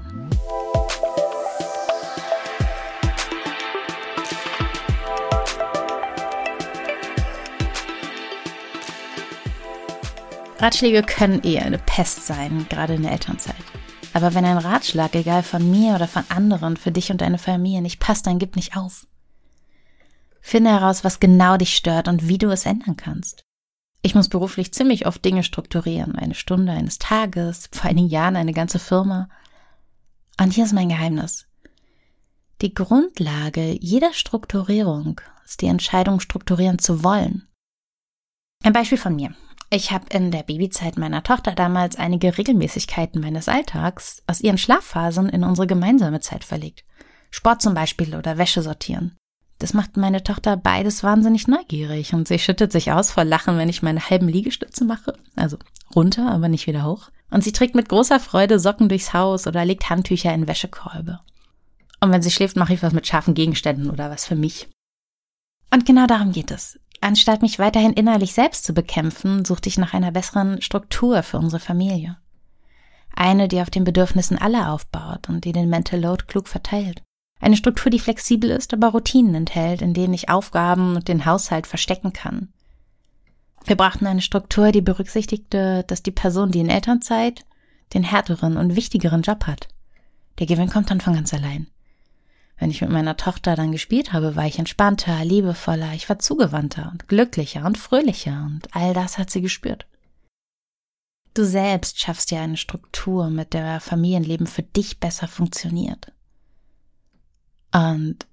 Ratschläge 10.59 11.03
können 11.03 11.41
eher 11.43 11.65
eine 11.65 11.77
Pest 11.77 12.25
sein, 12.25 12.65
gerade 12.69 12.95
in 12.95 13.03
der 13.03 13.11
Elternzeit. 13.11 13.55
Aber 14.13 14.33
wenn 14.33 14.45
ein 14.45 14.57
Ratschlag, 14.57 15.15
egal 15.15 15.43
von 15.43 15.69
mir 15.69 15.95
oder 15.95 16.07
von 16.07 16.23
anderen, 16.29 16.75
für 16.75 16.91
dich 16.91 17.11
und 17.11 17.21
deine 17.21 17.37
Familie 17.37 17.81
nicht 17.81 17.99
passt, 17.99 18.27
dann 18.27 18.39
gib 18.39 18.55
nicht 18.55 18.75
auf. 18.75 19.07
Finde 20.41 20.71
heraus, 20.71 21.03
was 21.03 21.19
genau 21.19 21.57
dich 21.57 21.75
stört 21.75 22.07
und 22.07 22.27
wie 22.27 22.37
du 22.37 22.49
es 22.49 22.65
ändern 22.65 22.97
kannst. 22.97 23.45
Ich 24.05 24.13
muss 24.13 24.29
beruflich 24.29 24.71
ziemlich 24.71 25.07
oft 25.07 25.25
Dinge 25.25 25.41
strukturieren. 25.41 26.15
Eine 26.15 26.35
Stunde 26.35 26.71
eines 26.71 26.99
Tages, 26.99 27.69
vor 27.71 27.89
einigen 27.89 28.07
Jahren 28.07 28.35
eine 28.35 28.53
ganze 28.53 28.77
Firma. 28.77 29.29
Und 30.39 30.53
hier 30.53 30.63
ist 30.63 30.73
mein 30.73 30.89
Geheimnis. 30.89 31.47
Die 32.61 32.75
Grundlage 32.75 33.75
jeder 33.81 34.13
Strukturierung 34.13 35.21
ist 35.43 35.63
die 35.63 35.65
Entscheidung, 35.65 36.19
strukturieren 36.19 36.77
zu 36.77 37.03
wollen. 37.03 37.47
Ein 38.63 38.73
Beispiel 38.73 38.99
von 38.99 39.15
mir. 39.15 39.33
Ich 39.71 39.91
habe 39.91 40.05
in 40.11 40.29
der 40.29 40.43
Babyzeit 40.43 40.99
meiner 40.99 41.23
Tochter 41.23 41.53
damals 41.53 41.95
einige 41.95 42.37
Regelmäßigkeiten 42.37 43.19
meines 43.19 43.49
Alltags 43.49 44.21
aus 44.27 44.39
ihren 44.39 44.59
Schlafphasen 44.59 45.29
in 45.29 45.43
unsere 45.43 45.65
gemeinsame 45.65 46.19
Zeit 46.19 46.43
verlegt. 46.43 46.85
Sport 47.31 47.63
zum 47.63 47.73
Beispiel 47.73 48.15
oder 48.15 48.37
Wäsche 48.37 48.61
sortieren. 48.61 49.17
Das 49.59 49.73
macht 49.73 49.95
meine 49.95 50.23
Tochter 50.23 50.57
beides 50.57 51.03
wahnsinnig 51.03 51.47
neugierig 51.47 52.13
und 52.13 52.27
sie 52.27 52.39
schüttet 52.39 52.71
sich 52.71 52.91
aus 52.91 53.11
vor 53.11 53.23
Lachen, 53.23 53.57
wenn 53.57 53.69
ich 53.69 53.81
meine 53.81 54.09
halben 54.09 54.27
Liegestütze 54.27 54.83
mache. 54.83 55.17
Also 55.35 55.57
runter, 55.95 56.29
aber 56.29 56.49
nicht 56.49 56.67
wieder 56.67 56.85
hoch. 56.85 57.09
Und 57.31 57.43
sie 57.43 57.53
trägt 57.53 57.75
mit 57.75 57.89
großer 57.89 58.19
Freude 58.19 58.59
Socken 58.59 58.89
durchs 58.89 59.13
Haus 59.13 59.47
oder 59.47 59.63
legt 59.65 59.89
Handtücher 59.89 60.33
in 60.33 60.47
Wäschekolbe. 60.47 61.19
Und 62.01 62.11
wenn 62.11 62.21
sie 62.21 62.31
schläft, 62.31 62.57
mache 62.57 62.73
ich 62.73 62.83
was 62.83 62.93
mit 62.93 63.07
scharfen 63.07 63.33
Gegenständen 63.33 63.89
oder 63.89 64.09
was 64.09 64.25
für 64.25 64.35
mich. 64.35 64.67
Und 65.73 65.85
genau 65.85 66.05
darum 66.05 66.31
geht 66.33 66.51
es. 66.51 66.79
Anstatt 67.01 67.41
mich 67.41 67.59
weiterhin 67.59 67.93
innerlich 67.93 68.33
selbst 68.33 68.65
zu 68.65 68.73
bekämpfen, 68.73 69.45
suchte 69.45 69.69
ich 69.69 69.77
nach 69.77 69.93
einer 69.93 70.11
besseren 70.11 70.61
Struktur 70.61 71.23
für 71.23 71.37
unsere 71.37 71.59
Familie. 71.59 72.17
Eine, 73.15 73.47
die 73.47 73.61
auf 73.61 73.69
den 73.69 73.83
Bedürfnissen 73.85 74.37
aller 74.37 74.71
aufbaut 74.71 75.29
und 75.29 75.45
die 75.45 75.51
den 75.51 75.69
Mental 75.69 75.99
Load 75.99 76.25
klug 76.27 76.47
verteilt. 76.47 77.01
Eine 77.45 77.57
Struktur, 77.57 77.91
die 77.91 77.99
flexibel 77.99 78.49
ist, 78.49 78.73
aber 78.73 78.87
Routinen 78.87 79.35
enthält, 79.35 79.83
in 79.83 79.93
denen 79.93 80.15
ich 80.15 80.29
Aufgaben 80.29 80.95
und 80.95 81.07
den 81.07 81.27
Haushalt 81.27 81.67
verstecken 81.67 82.11
kann. 82.11 82.51
Wir 83.65 83.75
brachten 83.75 84.07
eine 84.07 84.23
Struktur, 84.23 84.71
die 84.71 84.81
berücksichtigte, 84.81 85.83
dass 85.85 86.01
die 86.01 86.09
Person, 86.09 86.49
die 86.49 86.61
in 86.61 86.71
Elternzeit 86.71 87.45
den 87.93 88.01
härteren 88.01 88.57
und 88.57 88.75
wichtigeren 88.75 89.21
Job 89.21 89.45
hat. 89.45 89.67
Der 90.39 90.47
Gewinn 90.47 90.71
kommt 90.71 90.89
dann 90.89 91.01
von 91.01 91.13
ganz 91.13 91.35
allein. 91.35 91.67
Wenn 92.57 92.71
ich 92.71 92.81
mit 92.81 92.89
meiner 92.89 93.15
Tochter 93.15 93.55
dann 93.55 93.71
gespielt 93.71 94.11
habe, 94.11 94.35
war 94.35 94.47
ich 94.47 94.57
entspannter, 94.57 95.23
liebevoller, 95.23 95.93
ich 95.93 96.09
war 96.09 96.17
zugewandter 96.17 96.89
und 96.91 97.07
glücklicher 97.07 97.63
und 97.67 97.77
fröhlicher 97.77 98.47
und 98.47 98.75
all 98.75 98.95
das 98.95 99.19
hat 99.19 99.29
sie 99.29 99.41
gespürt. 99.41 99.85
Du 101.35 101.45
selbst 101.45 101.99
schaffst 101.99 102.31
dir 102.31 102.39
eine 102.39 102.57
Struktur, 102.57 103.29
mit 103.29 103.53
der 103.53 103.81
Familienleben 103.81 104.47
für 104.47 104.63
dich 104.63 104.99
besser 104.99 105.27
funktioniert. 105.27 106.11
Und 107.75 108.25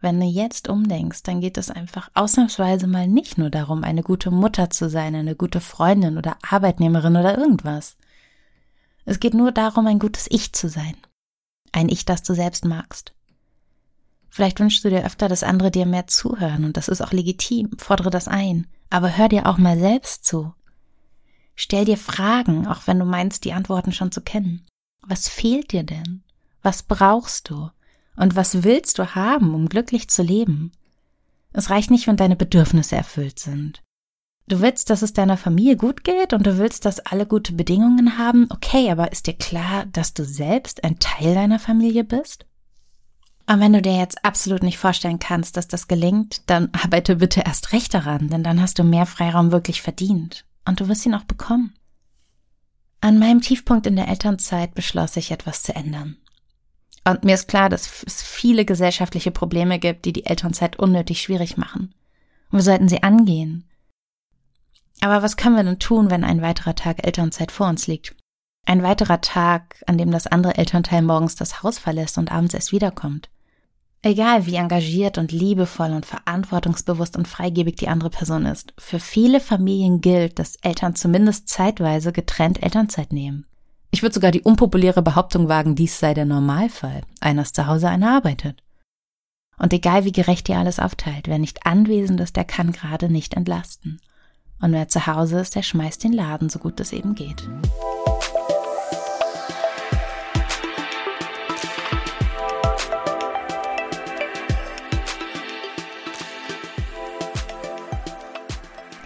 wenn 0.00 0.20
du 0.20 0.26
jetzt 0.26 0.68
umdenkst, 0.68 1.24
dann 1.24 1.40
geht 1.40 1.58
es 1.58 1.68
einfach 1.68 2.10
ausnahmsweise 2.14 2.86
mal 2.86 3.08
nicht 3.08 3.36
nur 3.36 3.50
darum, 3.50 3.82
eine 3.82 4.04
gute 4.04 4.30
Mutter 4.30 4.70
zu 4.70 4.88
sein, 4.88 5.16
eine 5.16 5.34
gute 5.34 5.60
Freundin 5.60 6.16
oder 6.16 6.36
Arbeitnehmerin 6.48 7.16
oder 7.16 7.36
irgendwas. 7.36 7.96
Es 9.04 9.18
geht 9.18 9.34
nur 9.34 9.50
darum, 9.50 9.88
ein 9.88 9.98
gutes 9.98 10.28
Ich 10.30 10.52
zu 10.52 10.68
sein. 10.68 10.96
Ein 11.72 11.88
Ich, 11.88 12.04
das 12.04 12.22
du 12.22 12.34
selbst 12.34 12.64
magst. 12.64 13.14
Vielleicht 14.28 14.60
wünschst 14.60 14.84
du 14.84 14.90
dir 14.90 15.04
öfter, 15.04 15.28
dass 15.28 15.42
andere 15.42 15.72
dir 15.72 15.84
mehr 15.84 16.06
zuhören 16.06 16.64
und 16.64 16.76
das 16.76 16.86
ist 16.86 17.00
auch 17.00 17.12
legitim, 17.12 17.70
fordere 17.78 18.10
das 18.10 18.28
ein, 18.28 18.68
aber 18.90 19.16
hör 19.16 19.28
dir 19.28 19.46
auch 19.46 19.58
mal 19.58 19.78
selbst 19.78 20.24
zu. 20.24 20.54
Stell 21.56 21.84
dir 21.84 21.98
Fragen, 21.98 22.68
auch 22.68 22.86
wenn 22.86 23.00
du 23.00 23.04
meinst, 23.04 23.44
die 23.44 23.54
Antworten 23.54 23.92
schon 23.92 24.12
zu 24.12 24.20
kennen. 24.20 24.64
Was 25.00 25.28
fehlt 25.28 25.72
dir 25.72 25.82
denn? 25.82 26.22
Was 26.62 26.84
brauchst 26.84 27.50
du? 27.50 27.70
Und 28.16 28.36
was 28.36 28.62
willst 28.62 28.98
du 28.98 29.14
haben, 29.14 29.54
um 29.54 29.68
glücklich 29.68 30.08
zu 30.08 30.22
leben? 30.22 30.72
Es 31.52 31.70
reicht 31.70 31.90
nicht, 31.90 32.06
wenn 32.06 32.16
deine 32.16 32.36
Bedürfnisse 32.36 32.96
erfüllt 32.96 33.38
sind. 33.38 33.82
Du 34.48 34.60
willst, 34.60 34.90
dass 34.90 35.02
es 35.02 35.12
deiner 35.12 35.36
Familie 35.36 35.76
gut 35.76 36.04
geht 36.04 36.32
und 36.32 36.46
du 36.46 36.58
willst, 36.58 36.84
dass 36.84 37.00
alle 37.00 37.26
gute 37.26 37.52
Bedingungen 37.52 38.18
haben. 38.18 38.48
Okay, 38.50 38.90
aber 38.90 39.12
ist 39.12 39.26
dir 39.26 39.34
klar, 39.34 39.86
dass 39.86 40.14
du 40.14 40.24
selbst 40.24 40.84
ein 40.84 40.98
Teil 40.98 41.34
deiner 41.34 41.58
Familie 41.58 42.04
bist? 42.04 42.44
Und 43.46 43.60
wenn 43.60 43.72
du 43.72 43.82
dir 43.82 43.96
jetzt 43.96 44.24
absolut 44.24 44.62
nicht 44.62 44.78
vorstellen 44.78 45.18
kannst, 45.18 45.56
dass 45.56 45.68
das 45.68 45.88
gelingt, 45.88 46.42
dann 46.50 46.70
arbeite 46.84 47.16
bitte 47.16 47.40
erst 47.40 47.72
recht 47.72 47.94
daran, 47.94 48.28
denn 48.28 48.42
dann 48.42 48.60
hast 48.60 48.78
du 48.78 48.84
mehr 48.84 49.06
Freiraum 49.06 49.52
wirklich 49.52 49.82
verdient. 49.82 50.44
Und 50.66 50.80
du 50.80 50.88
wirst 50.88 51.06
ihn 51.06 51.14
auch 51.14 51.24
bekommen. 51.24 51.74
An 53.00 53.18
meinem 53.18 53.40
Tiefpunkt 53.40 53.86
in 53.86 53.96
der 53.96 54.08
Elternzeit 54.08 54.74
beschloss 54.74 55.16
ich, 55.16 55.32
etwas 55.32 55.62
zu 55.64 55.74
ändern. 55.74 56.16
Und 57.04 57.24
mir 57.24 57.34
ist 57.34 57.48
klar, 57.48 57.68
dass 57.68 58.02
es 58.04 58.22
viele 58.22 58.64
gesellschaftliche 58.64 59.30
Probleme 59.30 59.78
gibt, 59.78 60.04
die 60.04 60.12
die 60.12 60.26
Elternzeit 60.26 60.78
unnötig 60.78 61.20
schwierig 61.20 61.56
machen. 61.56 61.94
Und 62.50 62.58
wir 62.58 62.62
sollten 62.62 62.88
sie 62.88 63.02
angehen. 63.02 63.68
Aber 65.00 65.22
was 65.22 65.36
können 65.36 65.56
wir 65.56 65.64
denn 65.64 65.80
tun, 65.80 66.10
wenn 66.10 66.22
ein 66.22 66.42
weiterer 66.42 66.76
Tag 66.76 67.04
Elternzeit 67.04 67.50
vor 67.50 67.68
uns 67.68 67.88
liegt? 67.88 68.14
Ein 68.66 68.84
weiterer 68.84 69.20
Tag, 69.20 69.82
an 69.88 69.98
dem 69.98 70.12
das 70.12 70.28
andere 70.28 70.56
Elternteil 70.56 71.02
morgens 71.02 71.34
das 71.34 71.64
Haus 71.64 71.78
verlässt 71.78 72.18
und 72.18 72.30
abends 72.30 72.54
erst 72.54 72.70
wiederkommt. 72.70 73.28
Egal 74.02 74.46
wie 74.46 74.56
engagiert 74.56 75.18
und 75.18 75.32
liebevoll 75.32 75.90
und 75.90 76.06
verantwortungsbewusst 76.06 77.16
und 77.16 77.26
freigebig 77.26 77.76
die 77.76 77.88
andere 77.88 78.10
Person 78.10 78.46
ist, 78.46 78.74
für 78.78 79.00
viele 79.00 79.40
Familien 79.40 80.00
gilt, 80.00 80.38
dass 80.38 80.56
Eltern 80.56 80.94
zumindest 80.94 81.48
zeitweise 81.48 82.12
getrennt 82.12 82.62
Elternzeit 82.62 83.12
nehmen. 83.12 83.46
Ich 83.94 84.02
würde 84.02 84.14
sogar 84.14 84.30
die 84.30 84.40
unpopuläre 84.40 85.02
Behauptung 85.02 85.48
wagen, 85.48 85.74
dies 85.74 85.98
sei 85.98 86.14
der 86.14 86.24
Normalfall. 86.24 87.02
Einer 87.20 87.42
ist 87.42 87.54
zu 87.54 87.66
Hause, 87.66 87.88
einer 87.88 88.10
arbeitet. 88.10 88.62
Und 89.58 89.72
egal 89.74 90.04
wie 90.06 90.12
gerecht 90.12 90.48
ihr 90.48 90.56
alles 90.56 90.78
aufteilt, 90.78 91.28
wer 91.28 91.38
nicht 91.38 91.66
anwesend 91.66 92.18
ist, 92.20 92.34
der 92.34 92.44
kann 92.44 92.72
gerade 92.72 93.10
nicht 93.10 93.34
entlasten. 93.34 94.00
Und 94.60 94.72
wer 94.72 94.88
zu 94.88 95.06
Hause 95.06 95.40
ist, 95.40 95.54
der 95.56 95.62
schmeißt 95.62 96.04
den 96.04 96.14
Laden, 96.14 96.48
so 96.48 96.58
gut 96.58 96.80
es 96.80 96.92
eben 96.92 97.14
geht. 97.14 97.46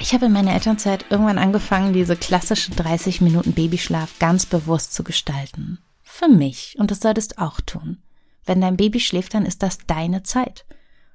Ich 0.06 0.14
habe 0.14 0.26
in 0.26 0.32
meiner 0.32 0.54
Elternzeit 0.54 1.04
irgendwann 1.10 1.36
angefangen, 1.36 1.92
diese 1.92 2.14
klassischen 2.14 2.76
30 2.76 3.22
Minuten 3.22 3.54
Babyschlaf 3.54 4.20
ganz 4.20 4.46
bewusst 4.46 4.94
zu 4.94 5.02
gestalten. 5.02 5.80
Für 6.04 6.28
mich. 6.28 6.76
Und 6.78 6.92
das 6.92 7.00
solltest 7.00 7.38
auch 7.38 7.60
tun. 7.60 7.98
Wenn 8.44 8.60
dein 8.60 8.76
Baby 8.76 9.00
schläft, 9.00 9.34
dann 9.34 9.44
ist 9.44 9.64
das 9.64 9.78
deine 9.88 10.22
Zeit. 10.22 10.64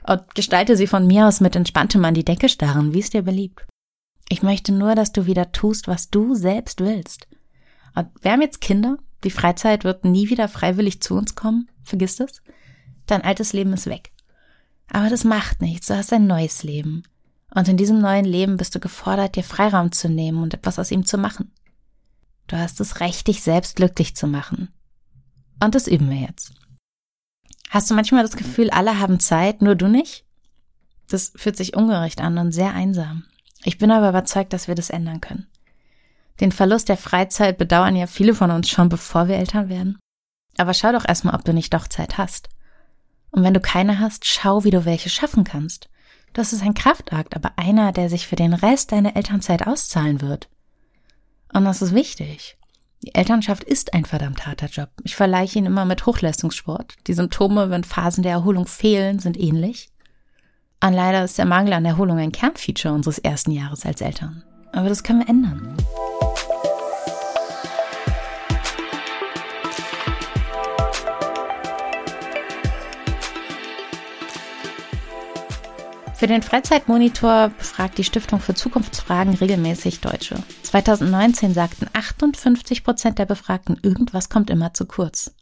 Und 0.05 0.35
gestalte 0.35 0.75
sie 0.75 0.87
von 0.87 1.07
mir 1.07 1.25
aus 1.25 1.39
mit 1.39 1.55
entspanntem 1.55 2.03
an 2.03 2.15
die 2.15 2.25
Decke 2.25 2.49
starren, 2.49 2.93
wie 2.93 2.99
es 2.99 3.11
dir 3.11 3.21
beliebt. 3.21 3.65
Ich 4.27 4.43
möchte 4.43 4.73
nur, 4.73 4.93
dass 4.93 5.13
du 5.13 5.25
wieder 5.25 5.53
tust, 5.53 5.87
was 5.87 6.09
du 6.09 6.35
selbst 6.35 6.81
willst. 6.81 7.29
Und 7.95 8.09
wir 8.21 8.33
haben 8.33 8.41
jetzt 8.41 8.59
Kinder, 8.59 8.97
die 9.23 9.31
Freizeit 9.31 9.85
wird 9.85 10.03
nie 10.03 10.29
wieder 10.29 10.49
freiwillig 10.49 11.01
zu 11.01 11.15
uns 11.15 11.35
kommen, 11.35 11.69
vergiss 11.81 12.17
das. 12.17 12.41
Dein 13.05 13.21
altes 13.21 13.53
Leben 13.53 13.71
ist 13.71 13.87
weg. 13.87 14.11
Aber 14.89 15.09
das 15.09 15.23
macht 15.23 15.61
nichts, 15.61 15.87
du 15.87 15.95
hast 15.95 16.11
ein 16.11 16.27
neues 16.27 16.63
Leben. 16.63 17.03
Und 17.53 17.67
in 17.67 17.77
diesem 17.77 17.99
neuen 17.99 18.25
Leben 18.25 18.57
bist 18.57 18.73
du 18.75 18.79
gefordert, 18.79 19.35
dir 19.35 19.43
Freiraum 19.43 19.91
zu 19.91 20.07
nehmen 20.09 20.41
und 20.41 20.53
etwas 20.53 20.79
aus 20.79 20.91
ihm 20.91 21.05
zu 21.05 21.17
machen. 21.17 21.51
Du 22.47 22.57
hast 22.57 22.79
das 22.79 22.99
Recht, 22.99 23.27
dich 23.27 23.41
selbst 23.41 23.75
glücklich 23.75 24.15
zu 24.15 24.27
machen. 24.27 24.69
Und 25.61 25.75
das 25.75 25.87
üben 25.87 26.09
wir 26.09 26.17
jetzt. 26.17 26.53
Hast 27.69 27.89
du 27.89 27.93
manchmal 27.93 28.23
das 28.23 28.35
Gefühl, 28.35 28.69
alle 28.69 28.99
haben 28.99 29.19
Zeit, 29.19 29.61
nur 29.61 29.75
du 29.75 29.87
nicht? 29.87 30.25
Das 31.09 31.33
fühlt 31.35 31.57
sich 31.57 31.75
ungerecht 31.75 32.21
an 32.21 32.37
und 32.37 32.51
sehr 32.51 32.73
einsam. 32.73 33.23
Ich 33.63 33.77
bin 33.77 33.91
aber 33.91 34.09
überzeugt, 34.09 34.53
dass 34.53 34.67
wir 34.67 34.75
das 34.75 34.89
ändern 34.89 35.21
können. 35.21 35.47
Den 36.39 36.51
Verlust 36.51 36.89
der 36.89 36.97
Freizeit 36.97 37.57
bedauern 37.57 37.95
ja 37.95 38.07
viele 38.07 38.33
von 38.33 38.49
uns 38.49 38.69
schon, 38.69 38.89
bevor 38.89 39.27
wir 39.27 39.35
Eltern 39.35 39.69
werden. 39.69 39.99
Aber 40.57 40.73
schau 40.73 40.91
doch 40.91 41.07
erstmal, 41.07 41.35
ob 41.35 41.45
du 41.45 41.53
nicht 41.53 41.73
doch 41.73 41.87
Zeit 41.87 42.17
hast. 42.17 42.49
Und 43.29 43.43
wenn 43.43 43.53
du 43.53 43.59
keine 43.59 43.99
hast, 43.99 44.25
schau, 44.25 44.63
wie 44.63 44.71
du 44.71 44.85
welche 44.85 45.09
schaffen 45.09 45.43
kannst. 45.43 45.89
Das 46.33 46.53
ist 46.53 46.63
ein 46.63 46.73
Kraftakt, 46.73 47.35
aber 47.35 47.51
einer, 47.57 47.91
der 47.91 48.09
sich 48.09 48.27
für 48.27 48.35
den 48.35 48.53
Rest 48.53 48.91
deiner 48.91 49.15
Elternzeit 49.15 49.67
auszahlen 49.67 50.21
wird. 50.21 50.49
Und 51.53 51.65
das 51.65 51.81
ist 51.81 51.93
wichtig. 51.93 52.57
Die 53.03 53.15
Elternschaft 53.15 53.63
ist 53.63 53.93
ein 53.93 54.05
verdammt 54.05 54.45
harter 54.45 54.67
Job. 54.67 54.89
Ich 55.03 55.15
vergleiche 55.15 55.57
ihn 55.59 55.65
immer 55.65 55.85
mit 55.85 56.05
Hochleistungssport. 56.05 56.95
Die 57.07 57.13
Symptome, 57.13 57.69
wenn 57.69 57.83
Phasen 57.83 58.23
der 58.23 58.31
Erholung 58.31 58.67
fehlen, 58.67 59.19
sind 59.19 59.39
ähnlich. 59.39 59.89
Und 60.83 60.93
leider 60.93 61.23
ist 61.23 61.37
der 61.37 61.45
Mangel 61.45 61.73
an 61.73 61.85
Erholung 61.85 62.19
ein 62.19 62.31
Kernfeature 62.31 62.93
unseres 62.93 63.17
ersten 63.17 63.51
Jahres 63.51 63.85
als 63.85 64.01
Eltern. 64.01 64.43
Aber 64.71 64.87
das 64.87 65.03
können 65.03 65.19
wir 65.19 65.29
ändern. 65.29 65.75
Für 76.21 76.27
den 76.27 76.43
Freizeitmonitor 76.43 77.49
befragt 77.49 77.97
die 77.97 78.03
Stiftung 78.03 78.39
für 78.41 78.53
Zukunftsfragen 78.53 79.33
regelmäßig 79.33 80.01
Deutsche. 80.01 80.35
2019 80.61 81.55
sagten 81.55 81.87
58 81.93 82.83
Prozent 82.83 83.17
der 83.17 83.25
Befragten, 83.25 83.79
irgendwas 83.81 84.29
kommt 84.29 84.51
immer 84.51 84.71
zu 84.75 84.85
kurz. 84.85 85.33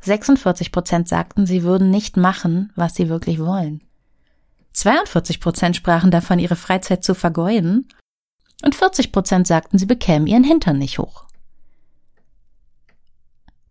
46 0.00 0.72
Prozent 0.72 1.06
sagten, 1.06 1.44
sie 1.44 1.64
würden 1.64 1.90
nicht 1.90 2.16
machen, 2.16 2.72
was 2.76 2.94
sie 2.94 3.10
wirklich 3.10 3.40
wollen. 3.40 3.82
42 4.72 5.38
Prozent 5.38 5.76
sprachen 5.76 6.10
davon, 6.10 6.38
ihre 6.38 6.56
Freizeit 6.56 7.04
zu 7.04 7.14
vergeuden 7.14 7.86
und 8.64 8.74
40 8.74 9.12
Prozent 9.12 9.46
sagten, 9.46 9.76
sie 9.76 9.84
bekämen 9.84 10.26
ihren 10.26 10.44
Hintern 10.44 10.78
nicht 10.78 10.98
hoch. 10.98 11.26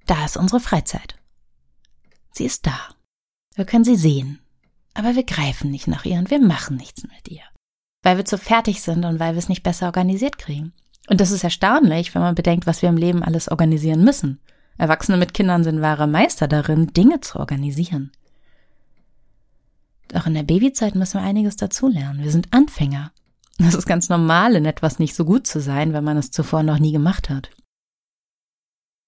Da 0.06 0.24
ist 0.24 0.38
unsere 0.38 0.60
Freizeit. 0.60 1.16
Sie 2.34 2.46
ist 2.46 2.68
da. 2.68 2.78
Wir 3.56 3.66
können 3.66 3.84
sie 3.84 3.96
sehen. 3.96 4.45
Aber 4.96 5.16
wir 5.16 5.24
greifen 5.24 5.70
nicht 5.70 5.88
nach 5.88 6.06
ihr 6.06 6.18
und 6.18 6.32
wir 6.32 6.40
machen 6.40 6.78
nichts 6.78 7.04
mit 7.04 7.28
ihr. 7.28 7.44
Weil 8.02 8.18
wir 8.18 8.26
zu 8.26 8.38
fertig 8.38 8.82
sind 8.82 9.06
und 9.06 9.20
weil 9.20 9.34
wir 9.34 9.40
es 9.40 9.50
nicht 9.50 9.62
besser 9.62 9.86
organisiert 9.86 10.38
kriegen. 10.40 10.74
Und 11.08 11.22
das 11.22 11.32
ist 11.32 11.44
erstaunlich, 11.44 12.16
wenn 12.16 12.22
man 12.22 12.34
bedenkt, 12.34 12.66
was 12.66 12.82
wir 12.82 12.90
im 12.90 12.98
Leben 12.98 13.22
alles 13.22 13.50
organisieren 13.50 14.04
müssen. 14.04 14.40
Erwachsene 14.78 15.18
mit 15.18 15.34
Kindern 15.34 15.64
sind 15.64 15.82
wahre 15.82 16.08
Meister 16.08 16.48
darin, 16.48 16.88
Dinge 16.88 17.22
zu 17.22 17.40
organisieren. 17.40 18.12
Doch 20.08 20.28
in 20.28 20.34
der 20.34 20.44
Babyzeit 20.44 20.96
müssen 20.96 21.20
wir 21.20 21.28
einiges 21.28 21.58
dazulernen. 21.58 22.24
Wir 22.24 22.32
sind 22.32 22.54
Anfänger. 22.54 23.12
Das 23.58 23.76
ist 23.76 23.86
ganz 23.86 24.10
normal, 24.10 24.56
in 24.56 24.66
etwas 24.66 25.00
nicht 25.00 25.16
so 25.16 25.26
gut 25.26 25.48
zu 25.48 25.60
sein, 25.60 25.94
wenn 25.94 26.04
man 26.04 26.18
es 26.18 26.32
zuvor 26.32 26.64
noch 26.64 26.80
nie 26.80 26.92
gemacht 26.92 27.30
hat. 27.30 27.50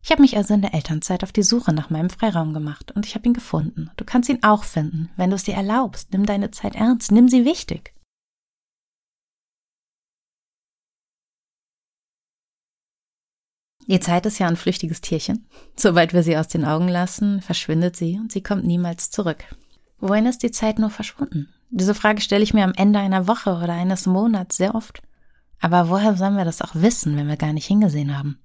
Ich 0.07 0.11
habe 0.11 0.21
mich 0.21 0.37
also 0.37 0.53
in 0.53 0.61
der 0.61 0.73
Elternzeit 0.73 1.21
auf 1.25 1.33
die 1.33 1.43
Suche 1.43 1.73
nach 1.73 1.89
meinem 1.89 2.09
Freiraum 2.09 2.53
gemacht 2.53 2.93
und 2.93 3.05
ich 3.05 3.13
habe 3.15 3.27
ihn 3.27 3.33
gefunden. 3.33 3.91
Du 3.97 4.05
kannst 4.05 4.29
ihn 4.29 4.41
auch 4.41 4.63
finden, 4.63 5.09
wenn 5.17 5.31
du 5.31 5.35
es 5.35 5.43
dir 5.43 5.55
erlaubst. 5.55 6.13
Nimm 6.13 6.25
deine 6.25 6.49
Zeit 6.49 6.75
ernst, 6.75 7.11
nimm 7.11 7.27
sie 7.27 7.43
wichtig. 7.43 7.93
Die 13.85 13.99
Zeit 13.99 14.25
ist 14.25 14.39
ja 14.39 14.47
ein 14.47 14.55
flüchtiges 14.55 15.01
Tierchen. 15.01 15.45
Sobald 15.75 16.13
wir 16.13 16.23
sie 16.23 16.37
aus 16.37 16.47
den 16.47 16.63
Augen 16.63 16.87
lassen, 16.87 17.41
verschwindet 17.41 17.97
sie 17.97 18.17
und 18.17 18.31
sie 18.31 18.41
kommt 18.41 18.63
niemals 18.63 19.09
zurück. 19.09 19.43
Wohin 19.99 20.25
ist 20.25 20.41
die 20.41 20.51
Zeit 20.51 20.79
nur 20.79 20.89
verschwunden? 20.89 21.53
Diese 21.69 21.93
Frage 21.93 22.21
stelle 22.21 22.43
ich 22.43 22.53
mir 22.53 22.63
am 22.63 22.73
Ende 22.77 22.99
einer 22.99 23.27
Woche 23.27 23.57
oder 23.57 23.73
eines 23.73 24.05
Monats 24.05 24.55
sehr 24.55 24.73
oft. 24.73 25.01
Aber 25.59 25.89
woher 25.89 26.15
sollen 26.15 26.37
wir 26.37 26.45
das 26.45 26.61
auch 26.61 26.75
wissen, 26.75 27.17
wenn 27.17 27.27
wir 27.27 27.35
gar 27.35 27.51
nicht 27.51 27.67
hingesehen 27.67 28.17
haben? 28.17 28.39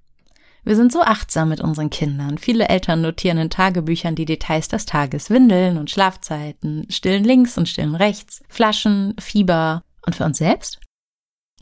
Wir 0.64 0.76
sind 0.76 0.92
so 0.92 1.02
achtsam 1.02 1.48
mit 1.48 1.60
unseren 1.60 1.90
Kindern. 1.90 2.38
Viele 2.38 2.68
Eltern 2.68 3.00
notieren 3.00 3.38
in 3.38 3.50
Tagebüchern 3.50 4.14
die 4.14 4.24
Details 4.24 4.68
des 4.68 4.86
Tages, 4.86 5.28
Windeln 5.28 5.76
und 5.76 5.90
Schlafzeiten, 5.90 6.86
stillen 6.88 7.24
links 7.24 7.58
und 7.58 7.68
stillen 7.68 7.96
rechts, 7.96 8.42
Flaschen, 8.48 9.16
Fieber. 9.18 9.82
Und 10.06 10.14
für 10.14 10.24
uns 10.24 10.38
selbst? 10.38 10.78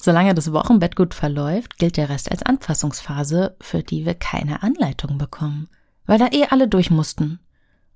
Solange 0.00 0.35
das 0.35 0.52
Wochenbett 0.52 0.97
gut 0.97 1.14
verläuft, 1.14 1.78
gilt 1.78 1.97
der 1.97 2.09
Rest 2.09 2.30
als 2.30 2.42
Anpassungsphase, 2.42 3.57
für 3.61 3.83
die 3.83 4.04
wir 4.04 4.14
keine 4.14 4.62
Anleitung 4.62 5.19
bekommen, 5.19 5.69
weil 6.07 6.19
da 6.19 6.28
eh 6.30 6.47
alle 6.47 6.69
durch 6.69 6.90
mussten. 6.90 7.38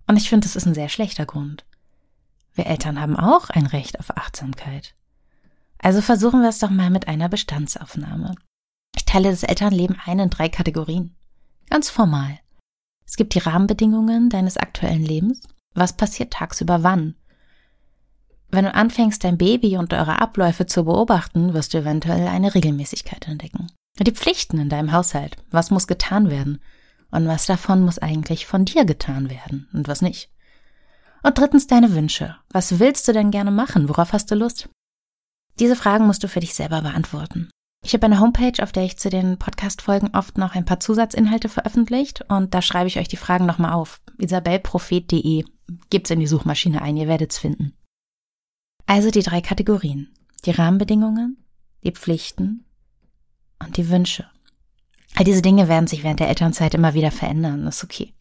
Und 0.06 0.16
ich 0.16 0.28
finde, 0.28 0.46
das 0.46 0.56
ist 0.56 0.66
ein 0.66 0.74
sehr 0.74 0.90
schlechter 0.90 1.24
Grund. 1.24 1.64
Wir 2.54 2.66
Eltern 2.66 3.00
haben 3.00 3.16
auch 3.16 3.50
ein 3.50 3.66
Recht 3.66 3.98
auf 4.00 4.16
Achtsamkeit. 4.16 4.94
Also 5.78 6.00
versuchen 6.00 6.42
wir 6.42 6.50
es 6.50 6.58
doch 6.58 6.70
mal 6.70 6.90
mit 6.90 7.08
einer 7.08 7.28
Bestandsaufnahme. 7.28 8.34
Ich 8.96 9.04
teile 9.04 9.30
das 9.30 9.42
Elternleben 9.42 9.96
ein 10.04 10.18
in 10.18 10.30
drei 10.30 10.48
Kategorien. 10.48 11.14
Ganz 11.70 11.90
formal. 11.90 12.38
Es 13.06 13.16
gibt 13.16 13.34
die 13.34 13.40
Rahmenbedingungen 13.40 14.30
deines 14.30 14.56
aktuellen 14.56 15.04
Lebens. 15.04 15.40
Was 15.74 15.96
passiert 15.96 16.32
tagsüber 16.32 16.82
wann? 16.82 17.14
Wenn 18.50 18.64
du 18.64 18.74
anfängst, 18.74 19.24
dein 19.24 19.36
Baby 19.36 19.76
und 19.76 19.92
eure 19.92 20.20
Abläufe 20.20 20.66
zu 20.66 20.84
beobachten, 20.84 21.54
wirst 21.54 21.74
du 21.74 21.78
eventuell 21.78 22.28
eine 22.28 22.54
Regelmäßigkeit 22.54 23.26
entdecken. 23.26 23.66
Die 23.98 24.12
Pflichten 24.12 24.58
in 24.58 24.68
deinem 24.68 24.92
Haushalt. 24.92 25.36
Was 25.50 25.70
muss 25.70 25.86
getan 25.86 26.30
werden? 26.30 26.60
Und 27.10 27.26
was 27.26 27.46
davon 27.46 27.84
muss 27.84 27.98
eigentlich 27.98 28.46
von 28.46 28.64
dir 28.64 28.84
getan 28.84 29.30
werden 29.30 29.68
und 29.72 29.86
was 29.86 30.02
nicht? 30.02 30.30
Und 31.22 31.38
drittens 31.38 31.66
deine 31.66 31.94
Wünsche. 31.94 32.36
Was 32.50 32.78
willst 32.78 33.08
du 33.08 33.12
denn 33.12 33.30
gerne 33.30 33.50
machen? 33.50 33.88
Worauf 33.88 34.12
hast 34.12 34.30
du 34.30 34.34
Lust? 34.34 34.68
Diese 35.58 35.76
Fragen 35.76 36.06
musst 36.06 36.22
du 36.24 36.28
für 36.28 36.40
dich 36.40 36.54
selber 36.54 36.82
beantworten. 36.82 37.48
Ich 37.86 37.92
habe 37.92 38.06
eine 38.06 38.18
Homepage, 38.18 38.62
auf 38.62 38.72
der 38.72 38.84
ich 38.84 38.96
zu 38.96 39.10
den 39.10 39.38
Podcast-Folgen 39.38 40.14
oft 40.14 40.38
noch 40.38 40.54
ein 40.54 40.64
paar 40.64 40.80
Zusatzinhalte 40.80 41.50
veröffentlicht 41.50 42.24
und 42.30 42.54
da 42.54 42.62
schreibe 42.62 42.88
ich 42.88 42.98
euch 42.98 43.08
die 43.08 43.18
Fragen 43.18 43.44
nochmal 43.44 43.74
auf. 43.74 44.00
isabelprophet.de. 44.16 45.44
Gebt's 45.90 46.08
in 46.08 46.18
die 46.18 46.26
Suchmaschine 46.26 46.80
ein, 46.80 46.96
ihr 46.96 47.08
werdet's 47.08 47.36
finden. 47.36 47.74
Also 48.86 49.10
die 49.10 49.22
drei 49.22 49.42
Kategorien. 49.42 50.08
Die 50.46 50.50
Rahmenbedingungen, 50.50 51.36
die 51.84 51.92
Pflichten 51.92 52.64
und 53.62 53.76
die 53.76 53.90
Wünsche. 53.90 54.24
All 55.14 55.24
diese 55.24 55.42
Dinge 55.42 55.68
werden 55.68 55.86
sich 55.86 56.04
während 56.04 56.20
der 56.20 56.28
Elternzeit 56.28 56.72
immer 56.72 56.94
wieder 56.94 57.10
verändern, 57.10 57.66
ist 57.66 57.84
okay. 57.84 58.14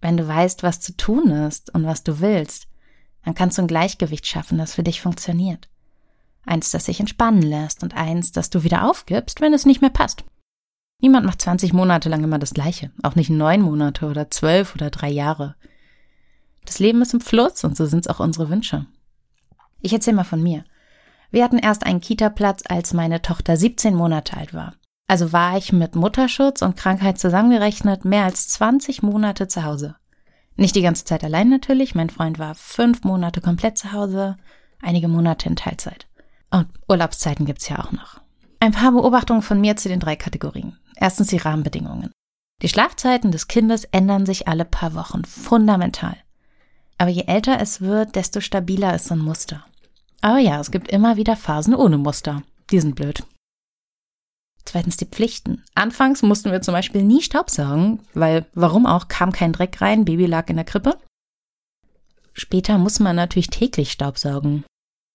Wenn 0.00 0.16
du 0.16 0.26
weißt, 0.26 0.64
was 0.64 0.80
zu 0.80 0.96
tun 0.96 1.30
ist 1.30 1.72
und 1.72 1.86
was 1.86 2.02
du 2.02 2.18
willst, 2.18 2.66
dann 3.24 3.34
kannst 3.34 3.56
du 3.56 3.62
ein 3.62 3.68
Gleichgewicht 3.68 4.26
schaffen, 4.26 4.58
das 4.58 4.74
für 4.74 4.82
dich 4.82 5.00
funktioniert. 5.00 5.68
Eins, 6.44 6.70
das 6.70 6.86
sich 6.86 7.00
entspannen 7.00 7.42
lässt 7.42 7.82
und 7.82 7.94
eins, 7.94 8.32
das 8.32 8.50
du 8.50 8.62
wieder 8.62 8.88
aufgibst, 8.88 9.40
wenn 9.40 9.52
es 9.52 9.66
nicht 9.66 9.80
mehr 9.80 9.90
passt. 9.90 10.24
Niemand 11.00 11.26
macht 11.26 11.40
20 11.40 11.72
Monate 11.72 12.08
lang 12.08 12.22
immer 12.24 12.38
das 12.38 12.54
Gleiche, 12.54 12.90
auch 13.02 13.14
nicht 13.14 13.30
neun 13.30 13.62
Monate 13.62 14.06
oder 14.06 14.30
zwölf 14.30 14.74
oder 14.74 14.90
drei 14.90 15.10
Jahre. 15.10 15.56
Das 16.66 16.78
Leben 16.78 17.00
ist 17.02 17.14
im 17.14 17.20
Fluss 17.20 17.64
und 17.64 17.76
so 17.76 17.86
sind 17.86 18.00
es 18.00 18.08
auch 18.08 18.20
unsere 18.20 18.50
Wünsche. 18.50 18.86
Ich 19.80 19.92
erzähle 19.92 20.16
mal 20.16 20.24
von 20.24 20.42
mir. 20.42 20.64
Wir 21.30 21.44
hatten 21.44 21.58
erst 21.58 21.86
einen 21.86 22.00
Kita-Platz, 22.00 22.64
als 22.68 22.92
meine 22.92 23.22
Tochter 23.22 23.56
17 23.56 23.94
Monate 23.94 24.36
alt 24.36 24.52
war. 24.52 24.74
Also 25.06 25.32
war 25.32 25.56
ich 25.56 25.72
mit 25.72 25.96
Mutterschutz 25.96 26.62
und 26.62 26.76
Krankheit 26.76 27.18
zusammengerechnet 27.18 28.04
mehr 28.04 28.24
als 28.24 28.48
20 28.48 29.02
Monate 29.02 29.48
zu 29.48 29.64
Hause. 29.64 29.96
Nicht 30.56 30.76
die 30.76 30.82
ganze 30.82 31.04
Zeit 31.04 31.24
allein 31.24 31.48
natürlich, 31.48 31.94
mein 31.94 32.10
Freund 32.10 32.38
war 32.38 32.54
fünf 32.54 33.02
Monate 33.02 33.40
komplett 33.40 33.78
zu 33.78 33.92
Hause, 33.92 34.36
einige 34.82 35.08
Monate 35.08 35.48
in 35.48 35.56
Teilzeit. 35.56 36.06
Und 36.50 36.68
Urlaubszeiten 36.88 37.46
gibt's 37.46 37.68
ja 37.68 37.78
auch 37.78 37.92
noch. 37.92 38.20
Ein 38.58 38.72
paar 38.72 38.92
Beobachtungen 38.92 39.42
von 39.42 39.60
mir 39.60 39.76
zu 39.76 39.88
den 39.88 40.00
drei 40.00 40.16
Kategorien. 40.16 40.78
Erstens 40.96 41.28
die 41.28 41.38
Rahmenbedingungen. 41.38 42.12
Die 42.62 42.68
Schlafzeiten 42.68 43.32
des 43.32 43.48
Kindes 43.48 43.84
ändern 43.84 44.26
sich 44.26 44.48
alle 44.48 44.64
paar 44.64 44.94
Wochen 44.94 45.24
fundamental. 45.24 46.16
Aber 46.98 47.10
je 47.10 47.24
älter 47.26 47.58
es 47.60 47.80
wird, 47.80 48.16
desto 48.16 48.40
stabiler 48.40 48.94
ist 48.94 49.06
so 49.06 49.14
ein 49.14 49.20
Muster. 49.20 49.64
Aber 50.20 50.38
ja, 50.38 50.60
es 50.60 50.70
gibt 50.70 50.90
immer 50.90 51.16
wieder 51.16 51.36
Phasen 51.36 51.74
ohne 51.74 51.96
Muster. 51.96 52.42
Die 52.70 52.80
sind 52.80 52.94
blöd. 52.94 53.24
Zweitens 54.66 54.98
die 54.98 55.06
Pflichten. 55.06 55.64
Anfangs 55.74 56.22
mussten 56.22 56.52
wir 56.52 56.60
zum 56.60 56.74
Beispiel 56.74 57.02
nie 57.02 57.22
Staubsaugen, 57.22 58.02
weil 58.12 58.46
warum 58.52 58.84
auch 58.84 59.08
kam 59.08 59.32
kein 59.32 59.54
Dreck 59.54 59.80
rein, 59.80 60.04
Baby 60.04 60.26
lag 60.26 60.48
in 60.50 60.56
der 60.56 60.66
Krippe. 60.66 60.98
Später 62.34 62.76
muss 62.76 63.00
man 63.00 63.16
natürlich 63.16 63.48
täglich 63.48 63.90
Staubsaugen. 63.90 64.64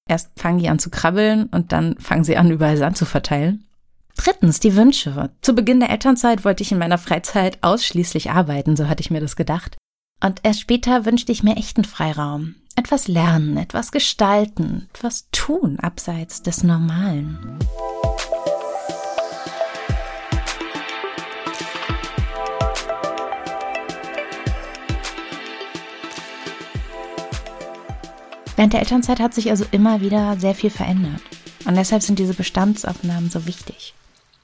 Erst 0.07 0.31
fangen 0.39 0.59
die 0.59 0.69
an 0.69 0.79
zu 0.79 0.89
krabbeln 0.89 1.45
und 1.47 1.71
dann 1.71 1.97
fangen 1.97 2.23
sie 2.23 2.37
an, 2.37 2.51
überall 2.51 2.77
Sand 2.77 2.97
zu 2.97 3.05
verteilen. 3.05 3.65
Drittens, 4.15 4.59
die 4.59 4.75
Wünsche. 4.75 5.31
Zu 5.41 5.53
Beginn 5.53 5.79
der 5.79 5.89
Elternzeit 5.89 6.45
wollte 6.45 6.63
ich 6.63 6.71
in 6.71 6.77
meiner 6.77 6.97
Freizeit 6.97 7.57
ausschließlich 7.61 8.31
arbeiten, 8.31 8.75
so 8.75 8.87
hatte 8.87 9.01
ich 9.01 9.11
mir 9.11 9.19
das 9.19 9.35
gedacht. 9.35 9.77
Und 10.23 10.39
erst 10.43 10.61
später 10.61 11.05
wünschte 11.05 11.31
ich 11.31 11.43
mir 11.43 11.57
echten 11.57 11.83
Freiraum. 11.83 12.55
Etwas 12.75 13.07
lernen, 13.07 13.57
etwas 13.57 13.91
gestalten, 13.91 14.87
etwas 14.93 15.27
tun 15.31 15.79
abseits 15.79 16.43
des 16.43 16.63
Normalen. 16.63 17.59
Während 28.55 28.73
der 28.73 28.79
Elternzeit 28.79 29.19
hat 29.19 29.33
sich 29.33 29.49
also 29.49 29.65
immer 29.71 30.01
wieder 30.01 30.37
sehr 30.37 30.55
viel 30.55 30.69
verändert. 30.69 31.21
Und 31.65 31.75
deshalb 31.75 32.03
sind 32.03 32.19
diese 32.19 32.33
Bestandsaufnahmen 32.33 33.29
so 33.29 33.45
wichtig. 33.45 33.93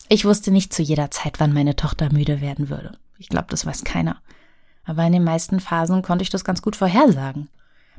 Ich 0.10 0.26
wusste 0.26 0.52
nicht 0.52 0.74
zu 0.74 0.82
jeder 0.82 1.12
Zeit, 1.12 1.40
wann 1.40 1.54
meine 1.54 1.76
Tochter 1.76 2.12
müde 2.12 2.42
werden 2.42 2.70
würde. 2.70 2.98
Ich 3.18 3.30
glaube, 3.30 3.48
das 3.50 3.66
weiß 3.66 3.84
keiner. 3.84 4.18
Aber 4.84 5.06
in 5.06 5.14
den 5.14 5.24
meisten 5.24 5.60
Phasen 5.60 6.02
konnte 6.02 6.24
ich 6.24 6.30
das 6.30 6.44
ganz 6.44 6.62
gut 6.62 6.76
vorhersagen. 6.76 7.48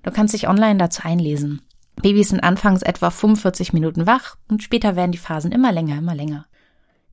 Du 0.02 0.10
kannst 0.10 0.34
dich 0.34 0.48
online 0.48 0.76
dazu 0.76 1.02
einlesen. 1.04 1.62
Babys 1.96 2.30
sind 2.30 2.40
anfangs 2.40 2.82
etwa 2.82 3.10
45 3.10 3.72
Minuten 3.72 4.06
wach 4.06 4.36
und 4.48 4.62
später 4.62 4.96
werden 4.96 5.12
die 5.12 5.18
Phasen 5.18 5.52
immer 5.52 5.72
länger, 5.72 5.96
immer 5.96 6.14
länger. 6.14 6.46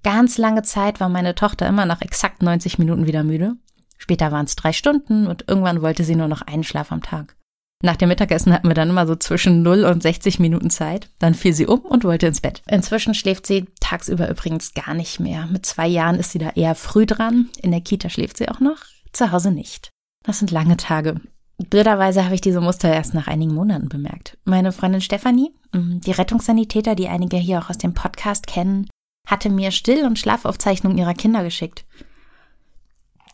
Ganz 0.03 0.37
lange 0.37 0.63
Zeit 0.63 0.99
war 0.99 1.09
meine 1.09 1.35
Tochter 1.35 1.67
immer 1.67 1.85
nach 1.85 2.01
exakt 2.01 2.41
90 2.41 2.79
Minuten 2.79 3.05
wieder 3.05 3.23
müde. 3.23 3.55
Später 3.97 4.31
waren 4.31 4.45
es 4.45 4.55
drei 4.55 4.73
Stunden 4.73 5.27
und 5.27 5.45
irgendwann 5.47 5.81
wollte 5.81 6.03
sie 6.03 6.15
nur 6.15 6.29
noch 6.29 6.41
einen 6.41 6.63
Schlaf 6.63 6.91
am 6.91 7.03
Tag. 7.03 7.35
Nach 7.81 7.95
dem 7.95 8.09
Mittagessen 8.09 8.53
hatten 8.53 8.67
wir 8.67 8.73
dann 8.73 8.89
immer 8.89 9.07
so 9.07 9.15
zwischen 9.15 9.61
0 9.61 9.85
und 9.85 10.03
60 10.03 10.39
Minuten 10.39 10.69
Zeit. 10.69 11.09
Dann 11.19 11.33
fiel 11.33 11.53
sie 11.53 11.65
um 11.65 11.79
und 11.79 12.03
wollte 12.03 12.27
ins 12.27 12.41
Bett. 12.41 12.61
Inzwischen 12.67 13.13
schläft 13.13 13.47
sie 13.47 13.67
tagsüber 13.79 14.29
übrigens 14.29 14.73
gar 14.73 14.93
nicht 14.93 15.21
mehr. 15.21 15.47
Mit 15.47 15.65
zwei 15.65 15.87
Jahren 15.87 16.19
ist 16.19 16.31
sie 16.31 16.39
da 16.39 16.49
eher 16.49 16.75
früh 16.75 17.05
dran. 17.05 17.49
In 17.61 17.71
der 17.71 17.79
Kita 17.79 18.09
schläft 18.09 18.35
sie 18.35 18.49
auch 18.49 18.59
noch, 18.59 18.79
zu 19.13 19.31
Hause 19.31 19.51
nicht. 19.51 19.89
Das 20.25 20.39
sind 20.39 20.51
lange 20.51 20.75
Tage. 20.75 21.21
Blöderweise 21.57 22.25
habe 22.25 22.35
ich 22.35 22.41
diese 22.41 22.59
Muster 22.59 22.93
erst 22.93 23.13
nach 23.13 23.27
einigen 23.27 23.53
Monaten 23.53 23.87
bemerkt. 23.87 24.37
Meine 24.43 24.73
Freundin 24.73 25.01
Stefanie, 25.01 25.53
mm, 25.73 25.99
die 25.99 26.11
Rettungssanitäter, 26.11 26.95
die 26.95 27.07
einige 27.07 27.37
hier 27.37 27.59
auch 27.59 27.69
aus 27.69 27.77
dem 27.77 27.93
Podcast 27.93 28.45
kennen, 28.45 28.87
hatte 29.25 29.49
mir 29.49 29.71
Still- 29.71 30.05
und 30.05 30.19
Schlafaufzeichnungen 30.19 30.97
ihrer 30.97 31.13
Kinder 31.13 31.43
geschickt. 31.43 31.85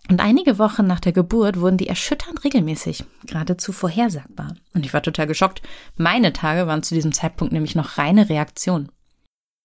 Und 0.09 0.21
einige 0.21 0.59
Wochen 0.59 0.85
nach 0.85 0.99
der 0.99 1.13
Geburt 1.13 1.59
wurden 1.59 1.77
die 1.77 1.87
erschütternd 1.87 2.43
regelmäßig, 2.43 3.03
geradezu 3.25 3.71
vorhersagbar. 3.71 4.55
Und 4.73 4.85
ich 4.85 4.93
war 4.93 5.01
total 5.01 5.25
geschockt. 5.25 5.61
Meine 5.97 6.31
Tage 6.31 6.67
waren 6.67 6.83
zu 6.83 6.93
diesem 6.93 7.11
Zeitpunkt 7.11 7.53
nämlich 7.53 7.75
noch 7.75 7.97
reine 7.97 8.29
Reaktion. 8.29 8.89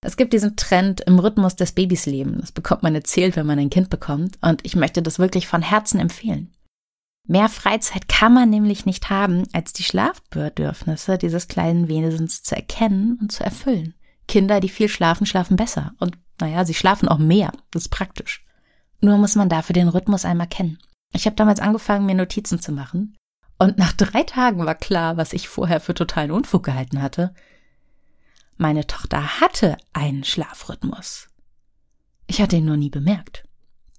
Es 0.03 0.17
gibt 0.17 0.33
diesen 0.33 0.57
Trend 0.57 1.03
im 1.03 1.19
Rhythmus 1.19 1.57
des 1.57 1.73
Babys 1.73 2.07
leben. 2.07 2.39
Das 2.41 2.53
bekommt 2.53 2.83
man 2.83 2.95
erzählt, 2.95 3.37
wenn 3.37 3.47
man 3.47 3.59
ein 3.59 3.69
Kind 3.69 3.91
bekommt. 3.91 4.39
Und 4.41 4.65
ich 4.65 4.77
möchte 4.77 5.03
das 5.03 5.19
wirklich 5.19 5.47
von 5.47 5.61
Herzen 5.61 6.01
empfehlen. 6.01 6.51
Mehr 7.29 7.51
Freizeit 7.51 8.09
kann 8.09 8.33
man 8.33 8.49
nämlich 8.49 8.87
nicht 8.87 9.11
haben, 9.11 9.47
als 9.53 9.75
die 9.75 9.85
Schlafbedürfnisse 9.85 11.19
dieses 11.19 11.49
kleinen 11.49 11.89
Wesens 11.89 12.43
zu 12.43 12.57
erkennen 12.57 13.19
und 13.21 13.31
zu 13.31 13.45
erfüllen. 13.45 13.95
Kinder, 14.27 14.61
die 14.61 14.71
viel 14.71 14.89
schlafen, 14.89 15.27
schlafen 15.27 15.57
besser. 15.57 15.93
Und 15.99 16.17
naja, 16.41 16.65
sie 16.65 16.75
schlafen 16.75 17.09
auch 17.09 17.19
mehr. 17.19 17.53
Das 17.71 17.83
ist 17.83 17.89
praktisch. 17.91 18.45
Nur 19.01 19.19
muss 19.19 19.35
man 19.35 19.49
dafür 19.49 19.75
den 19.75 19.89
Rhythmus 19.89 20.25
einmal 20.25 20.49
kennen. 20.49 20.79
Ich 21.13 21.27
habe 21.27 21.37
damals 21.37 21.61
angefangen, 21.61 22.07
mir 22.07 22.15
Notizen 22.15 22.61
zu 22.61 22.73
machen. 22.73 23.17
Und 23.59 23.79
nach 23.79 23.93
drei 23.93 24.23
Tagen 24.23 24.65
war 24.65 24.75
klar, 24.75 25.17
was 25.17 25.33
ich 25.33 25.49
vorher 25.49 25.81
für 25.81 25.95
totalen 25.95 26.31
Unfug 26.31 26.63
gehalten 26.63 27.03
hatte. 27.03 27.35
Meine 28.57 28.87
Tochter 28.87 29.41
hatte 29.41 29.77
einen 29.93 30.25
Schlafrhythmus. 30.25 31.29
Ich 32.27 32.41
hatte 32.41 32.57
ihn 32.57 32.65
nur 32.65 32.77
nie 32.77 32.91
bemerkt. 32.91 33.45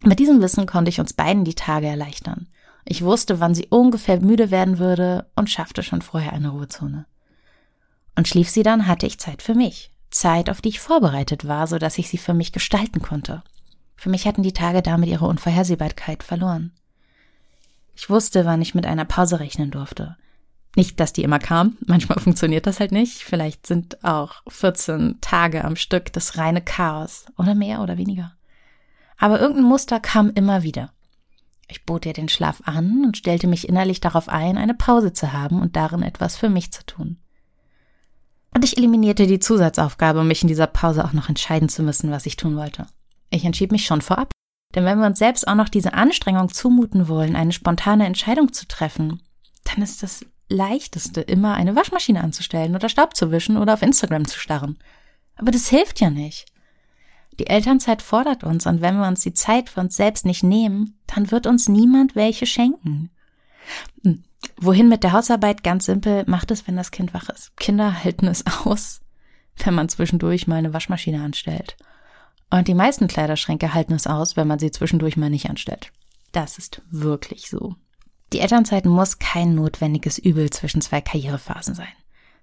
Mit 0.04 0.20
diesem 0.20 0.42
Wissen 0.42 0.66
konnte 0.66 0.90
ich 0.90 1.00
uns 1.00 1.14
beiden 1.14 1.46
die 1.46 1.54
Tage 1.54 1.88
erleichtern. 1.88 2.48
Ich 2.86 3.04
wusste, 3.04 3.40
wann 3.40 3.54
sie 3.54 3.68
ungefähr 3.68 4.20
müde 4.20 4.50
werden 4.50 4.80
würde 4.80 5.30
und 5.36 5.50
schaffte 5.50 5.84
schon 5.84 6.02
vorher 6.02 6.34
eine 6.34 6.50
Ruhezone. 6.50 7.06
Und 8.16 8.28
schlief 8.28 8.50
sie 8.50 8.64
dann, 8.64 8.88
hatte 8.88 9.06
ich 9.06 9.20
Zeit 9.20 9.42
für 9.42 9.54
mich. 9.54 9.92
Zeit, 10.10 10.50
auf 10.50 10.62
die 10.62 10.70
ich 10.70 10.80
vorbereitet 10.80 11.48
war, 11.48 11.68
so 11.68 11.78
dass 11.78 11.98
ich 11.98 12.10
sie 12.10 12.18
für 12.18 12.34
mich 12.34 12.52
gestalten 12.52 13.02
konnte. 13.02 13.44
Für 14.02 14.10
mich 14.10 14.26
hatten 14.26 14.42
die 14.42 14.52
Tage 14.52 14.82
damit 14.82 15.10
ihre 15.10 15.28
Unvorhersehbarkeit 15.28 16.24
verloren. 16.24 16.72
Ich 17.94 18.10
wusste, 18.10 18.46
wann 18.46 18.60
ich 18.60 18.74
mit 18.74 18.88
einer 18.88 19.06
Pause 19.06 19.40
rechnen 19.40 19.70
durfte. 19.70 20.18
Nicht, 20.76 21.00
dass 21.00 21.14
die 21.14 21.22
immer 21.22 21.38
kam, 21.38 21.78
manchmal 21.86 22.20
funktioniert 22.20 22.66
das 22.66 22.80
halt 22.80 22.94
nicht. 22.94 23.20
Vielleicht 23.20 23.68
sind 23.68 24.04
auch 24.04 24.42
14 24.48 25.20
Tage 25.22 25.64
am 25.64 25.76
Stück 25.76 26.12
das 26.14 26.40
reine 26.40 26.64
Chaos 26.64 27.26
oder 27.38 27.54
mehr 27.54 27.80
oder 27.82 28.00
weniger. 28.00 28.34
aber 29.20 29.40
irgendein 29.40 29.66
Muster 29.66 30.00
kam 30.00 30.32
immer 30.32 30.64
wieder. 30.64 30.92
Ich 31.68 31.86
bot 31.86 32.08
ihr 32.08 32.14
den 32.14 32.28
Schlaf 32.28 32.64
an 32.66 33.06
und 33.06 33.18
stellte 33.18 33.46
mich 33.46 33.70
innerlich 33.70 34.02
darauf 34.02 34.30
ein, 34.30 34.58
eine 34.58 34.74
Pause 34.74 35.14
zu 35.14 35.32
haben 35.32 35.62
und 35.62 35.76
darin 35.76 36.02
etwas 36.02 36.38
für 36.38 36.50
mich 36.50 36.72
zu 36.72 36.84
tun. 36.88 37.20
Und 38.52 38.66
ich 38.66 38.78
eliminierte 38.78 39.28
die 39.28 39.38
Zusatzaufgabe, 39.38 40.24
mich 40.24 40.42
in 40.42 40.48
dieser 40.48 40.66
Pause 40.66 41.06
auch 41.06 41.14
noch 41.14 41.30
entscheiden 41.30 41.70
zu 41.70 41.84
müssen, 41.84 42.10
was 42.10 42.26
ich 42.26 42.36
tun 42.36 42.56
wollte. 42.56 42.88
Ich 43.32 43.46
entschied 43.46 43.72
mich 43.72 43.86
schon 43.86 44.02
vorab. 44.02 44.32
Denn 44.76 44.86
wenn 44.86 45.00
wir 45.00 45.08
uns 45.08 45.20
selbst 45.20 45.48
auch 45.48 45.56
noch 45.56 45.70
diese 45.70 45.94
Anstrengung 45.94 46.50
zumuten 46.50 47.08
wollen, 47.08 47.36
eine 47.36 47.52
spontane 47.52 48.06
Entscheidung 48.06 48.54
zu 48.54 48.68
treffen, 48.68 49.22
dann 49.64 49.82
ist 49.84 50.04
das 50.04 50.26
leichteste 50.50 51.22
immer 51.22 51.56
eine 51.56 51.76
Waschmaschine 51.76 52.24
anzustellen 52.24 52.76
oder 52.76 52.90
Staub 52.90 53.16
zu 53.16 53.32
wischen 53.32 53.58
oder 53.58 53.74
auf 53.74 53.82
Instagram 53.82 54.28
zu 54.28 54.40
starren. 54.40 54.78
Aber 55.36 55.52
das 55.52 55.70
hilft 55.70 56.00
ja 56.00 56.10
nicht. 56.10 56.46
Die 57.40 57.48
Elternzeit 57.48 58.02
fordert 58.02 58.44
uns 58.44 58.66
und 58.68 58.82
wenn 58.82 58.98
wir 58.98 59.08
uns 59.08 59.22
die 59.22 59.34
Zeit 59.34 59.70
für 59.70 59.80
uns 59.80 59.96
selbst 59.96 60.26
nicht 60.26 60.44
nehmen, 60.44 61.00
dann 61.08 61.32
wird 61.32 61.48
uns 61.48 61.70
niemand 61.70 62.16
welche 62.16 62.46
schenken. 62.46 63.10
Hm. 64.04 64.24
Wohin 64.58 64.90
mit 64.90 65.04
der 65.04 65.14
Hausarbeit? 65.14 65.64
Ganz 65.64 65.86
simpel, 65.86 66.24
macht 66.28 66.52
es, 66.52 66.68
wenn 66.68 66.76
das 66.76 66.92
Kind 66.92 67.14
wach 67.14 67.30
ist. 67.30 67.56
Kinder 67.58 68.04
halten 68.04 68.28
es 68.28 68.44
aus, 68.66 69.02
wenn 69.58 69.74
man 69.74 69.90
zwischendurch 69.90 70.48
mal 70.48 70.58
eine 70.58 70.74
Waschmaschine 70.74 71.24
anstellt. 71.24 71.78
Und 72.52 72.68
die 72.68 72.76
meisten 72.76 73.08
Kleiderschränke 73.08 73.74
halten 73.74 73.94
es 73.94 74.06
aus, 74.06 74.36
wenn 74.36 74.48
man 74.48 74.60
sie 74.60 74.72
zwischendurch 74.72 75.18
mal 75.18 75.30
nicht 75.30 75.50
anstellt. 75.50 75.92
Das 76.34 76.58
ist 76.58 76.82
wirklich 76.92 77.50
so. 77.50 77.76
Die 78.34 78.40
Elternzeit 78.40 78.86
muss 78.86 79.20
kein 79.20 79.56
notwendiges 79.56 80.18
Übel 80.18 80.50
zwischen 80.50 80.82
zwei 80.82 81.02
Karrierephasen 81.02 81.76
sein. 81.76 81.88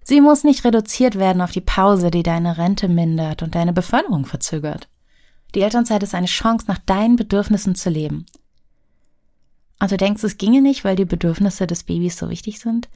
Sie 0.02 0.20
muss 0.20 0.44
nicht 0.44 0.64
reduziert 0.64 1.18
werden 1.18 1.42
auf 1.42 1.52
die 1.52 1.60
Pause, 1.60 2.10
die 2.10 2.22
deine 2.22 2.56
Rente 2.56 2.88
mindert 2.88 3.42
und 3.42 3.54
deine 3.54 3.74
Beförderung 3.74 4.24
verzögert. 4.24 4.88
Die 5.54 5.60
Elternzeit 5.60 6.02
ist 6.02 6.14
eine 6.14 6.26
Chance, 6.26 6.66
nach 6.68 6.78
deinen 6.78 7.16
Bedürfnissen 7.16 7.74
zu 7.74 7.90
leben. 7.90 8.26
Und 9.80 9.90
du 9.90 9.96
denkst, 9.96 10.24
es 10.24 10.38
ginge 10.38 10.60
nicht, 10.60 10.84
weil 10.84 10.96
die 10.96 11.04
Bedürfnisse 11.04 11.66
des 11.66 11.84
Babys 11.84 12.16
so 12.16 12.30
wichtig 12.30 12.58
sind? 12.58 12.88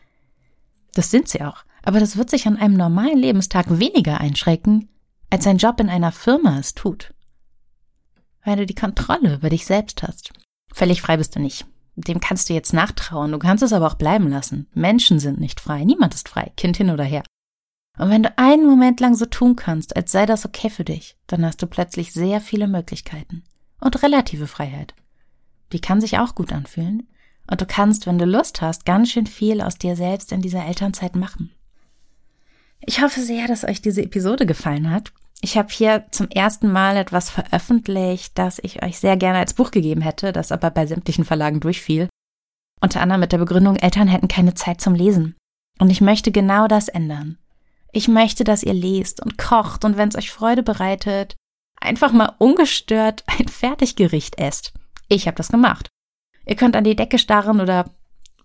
Das 0.94 1.10
sind 1.10 1.28
sie 1.28 1.42
auch. 1.42 1.64
Aber 1.82 2.00
das 2.00 2.16
wird 2.16 2.30
sich 2.30 2.46
an 2.46 2.56
einem 2.56 2.74
normalen 2.74 3.18
Lebenstag 3.18 3.78
weniger 3.78 4.20
einschränken, 4.20 4.88
als 5.32 5.46
ein 5.46 5.56
Job 5.56 5.80
in 5.80 5.88
einer 5.88 6.12
Firma 6.12 6.58
es 6.58 6.74
tut. 6.74 7.14
Weil 8.44 8.58
du 8.58 8.66
die 8.66 8.74
Kontrolle 8.74 9.36
über 9.36 9.48
dich 9.48 9.64
selbst 9.64 10.02
hast. 10.02 10.30
Völlig 10.74 11.00
frei 11.00 11.16
bist 11.16 11.34
du 11.34 11.40
nicht. 11.40 11.64
Dem 11.96 12.20
kannst 12.20 12.50
du 12.50 12.52
jetzt 12.52 12.74
nachtrauen, 12.74 13.32
du 13.32 13.38
kannst 13.38 13.62
es 13.62 13.72
aber 13.72 13.86
auch 13.86 13.94
bleiben 13.94 14.28
lassen. 14.28 14.68
Menschen 14.74 15.18
sind 15.20 15.40
nicht 15.40 15.58
frei, 15.58 15.84
niemand 15.84 16.12
ist 16.12 16.28
frei, 16.28 16.52
Kind 16.58 16.76
hin 16.76 16.90
oder 16.90 17.04
her. 17.04 17.22
Und 17.98 18.10
wenn 18.10 18.22
du 18.22 18.36
einen 18.36 18.66
Moment 18.66 19.00
lang 19.00 19.14
so 19.14 19.24
tun 19.24 19.56
kannst, 19.56 19.96
als 19.96 20.12
sei 20.12 20.26
das 20.26 20.44
okay 20.44 20.68
für 20.68 20.84
dich, 20.84 21.16
dann 21.28 21.46
hast 21.46 21.62
du 21.62 21.66
plötzlich 21.66 22.12
sehr 22.12 22.42
viele 22.42 22.68
Möglichkeiten 22.68 23.42
und 23.80 24.02
relative 24.02 24.46
Freiheit. 24.46 24.94
Die 25.72 25.80
kann 25.80 26.02
sich 26.02 26.18
auch 26.18 26.34
gut 26.34 26.52
anfühlen. 26.52 27.08
Und 27.50 27.62
du 27.62 27.66
kannst, 27.66 28.06
wenn 28.06 28.18
du 28.18 28.26
Lust 28.26 28.60
hast, 28.60 28.84
ganz 28.84 29.10
schön 29.10 29.26
viel 29.26 29.62
aus 29.62 29.78
dir 29.78 29.96
selbst 29.96 30.30
in 30.30 30.42
dieser 30.42 30.66
Elternzeit 30.66 31.16
machen. 31.16 31.52
Ich 32.80 33.00
hoffe 33.00 33.20
sehr, 33.22 33.46
dass 33.48 33.64
euch 33.64 33.80
diese 33.80 34.02
Episode 34.02 34.44
gefallen 34.44 34.90
hat. 34.90 35.12
Ich 35.44 35.58
habe 35.58 35.68
hier 35.72 36.06
zum 36.12 36.28
ersten 36.28 36.70
Mal 36.70 36.96
etwas 36.96 37.28
veröffentlicht, 37.28 38.38
das 38.38 38.60
ich 38.62 38.84
euch 38.84 39.00
sehr 39.00 39.16
gerne 39.16 39.40
als 39.40 39.54
Buch 39.54 39.72
gegeben 39.72 40.00
hätte, 40.00 40.32
das 40.32 40.52
aber 40.52 40.70
bei 40.70 40.86
sämtlichen 40.86 41.24
Verlagen 41.24 41.58
durchfiel. 41.58 42.08
Unter 42.80 43.00
anderem 43.00 43.20
mit 43.20 43.32
der 43.32 43.38
Begründung, 43.38 43.74
Eltern 43.74 44.06
hätten 44.06 44.28
keine 44.28 44.54
Zeit 44.54 44.80
zum 44.80 44.94
Lesen. 44.94 45.34
Und 45.80 45.90
ich 45.90 46.00
möchte 46.00 46.30
genau 46.30 46.68
das 46.68 46.88
ändern. 46.88 47.38
Ich 47.90 48.06
möchte, 48.06 48.44
dass 48.44 48.62
ihr 48.62 48.72
lest 48.72 49.20
und 49.20 49.36
kocht 49.36 49.84
und 49.84 49.96
wenn 49.96 50.08
es 50.08 50.16
euch 50.16 50.30
Freude 50.30 50.62
bereitet, 50.62 51.34
einfach 51.80 52.12
mal 52.12 52.34
ungestört 52.38 53.24
ein 53.38 53.48
Fertiggericht 53.48 54.38
esst. 54.38 54.72
Ich 55.08 55.26
habe 55.26 55.36
das 55.36 55.48
gemacht. 55.48 55.88
Ihr 56.46 56.54
könnt 56.54 56.76
an 56.76 56.84
die 56.84 56.96
Decke 56.96 57.18
starren 57.18 57.60
oder 57.60 57.90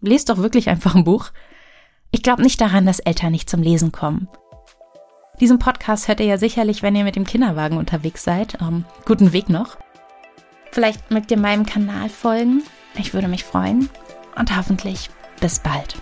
lest 0.02 0.30
doch 0.30 0.38
wirklich 0.38 0.68
einfach 0.68 0.96
ein 0.96 1.04
Buch. 1.04 1.30
Ich 2.10 2.24
glaube 2.24 2.42
nicht 2.42 2.60
daran, 2.60 2.88
dass 2.88 3.00
Eltern 3.00 3.34
nicht 3.34 3.52
zum 3.52 3.62
Lesen 3.62 3.92
kommen. 3.92 4.28
Diesen 5.40 5.60
Podcast 5.60 6.08
hört 6.08 6.20
ihr 6.20 6.26
ja 6.26 6.38
sicherlich, 6.38 6.82
wenn 6.82 6.96
ihr 6.96 7.04
mit 7.04 7.16
dem 7.16 7.26
Kinderwagen 7.26 7.78
unterwegs 7.78 8.24
seid. 8.24 8.60
Ähm, 8.60 8.86
guten 9.06 9.34
Weg 9.34 9.50
noch. 9.50 9.78
Vielleicht 10.72 11.12
mögt 11.12 11.30
ihr 11.30 11.38
meinem 11.38 11.66
Kanal 11.66 12.10
folgen. 12.10 12.64
Ich 12.96 13.14
würde 13.14 13.28
mich 13.28 13.44
freuen. 13.44 13.90
Und 14.36 14.56
hoffentlich 14.56 15.10
bis 15.40 15.60
bald. 15.60 15.96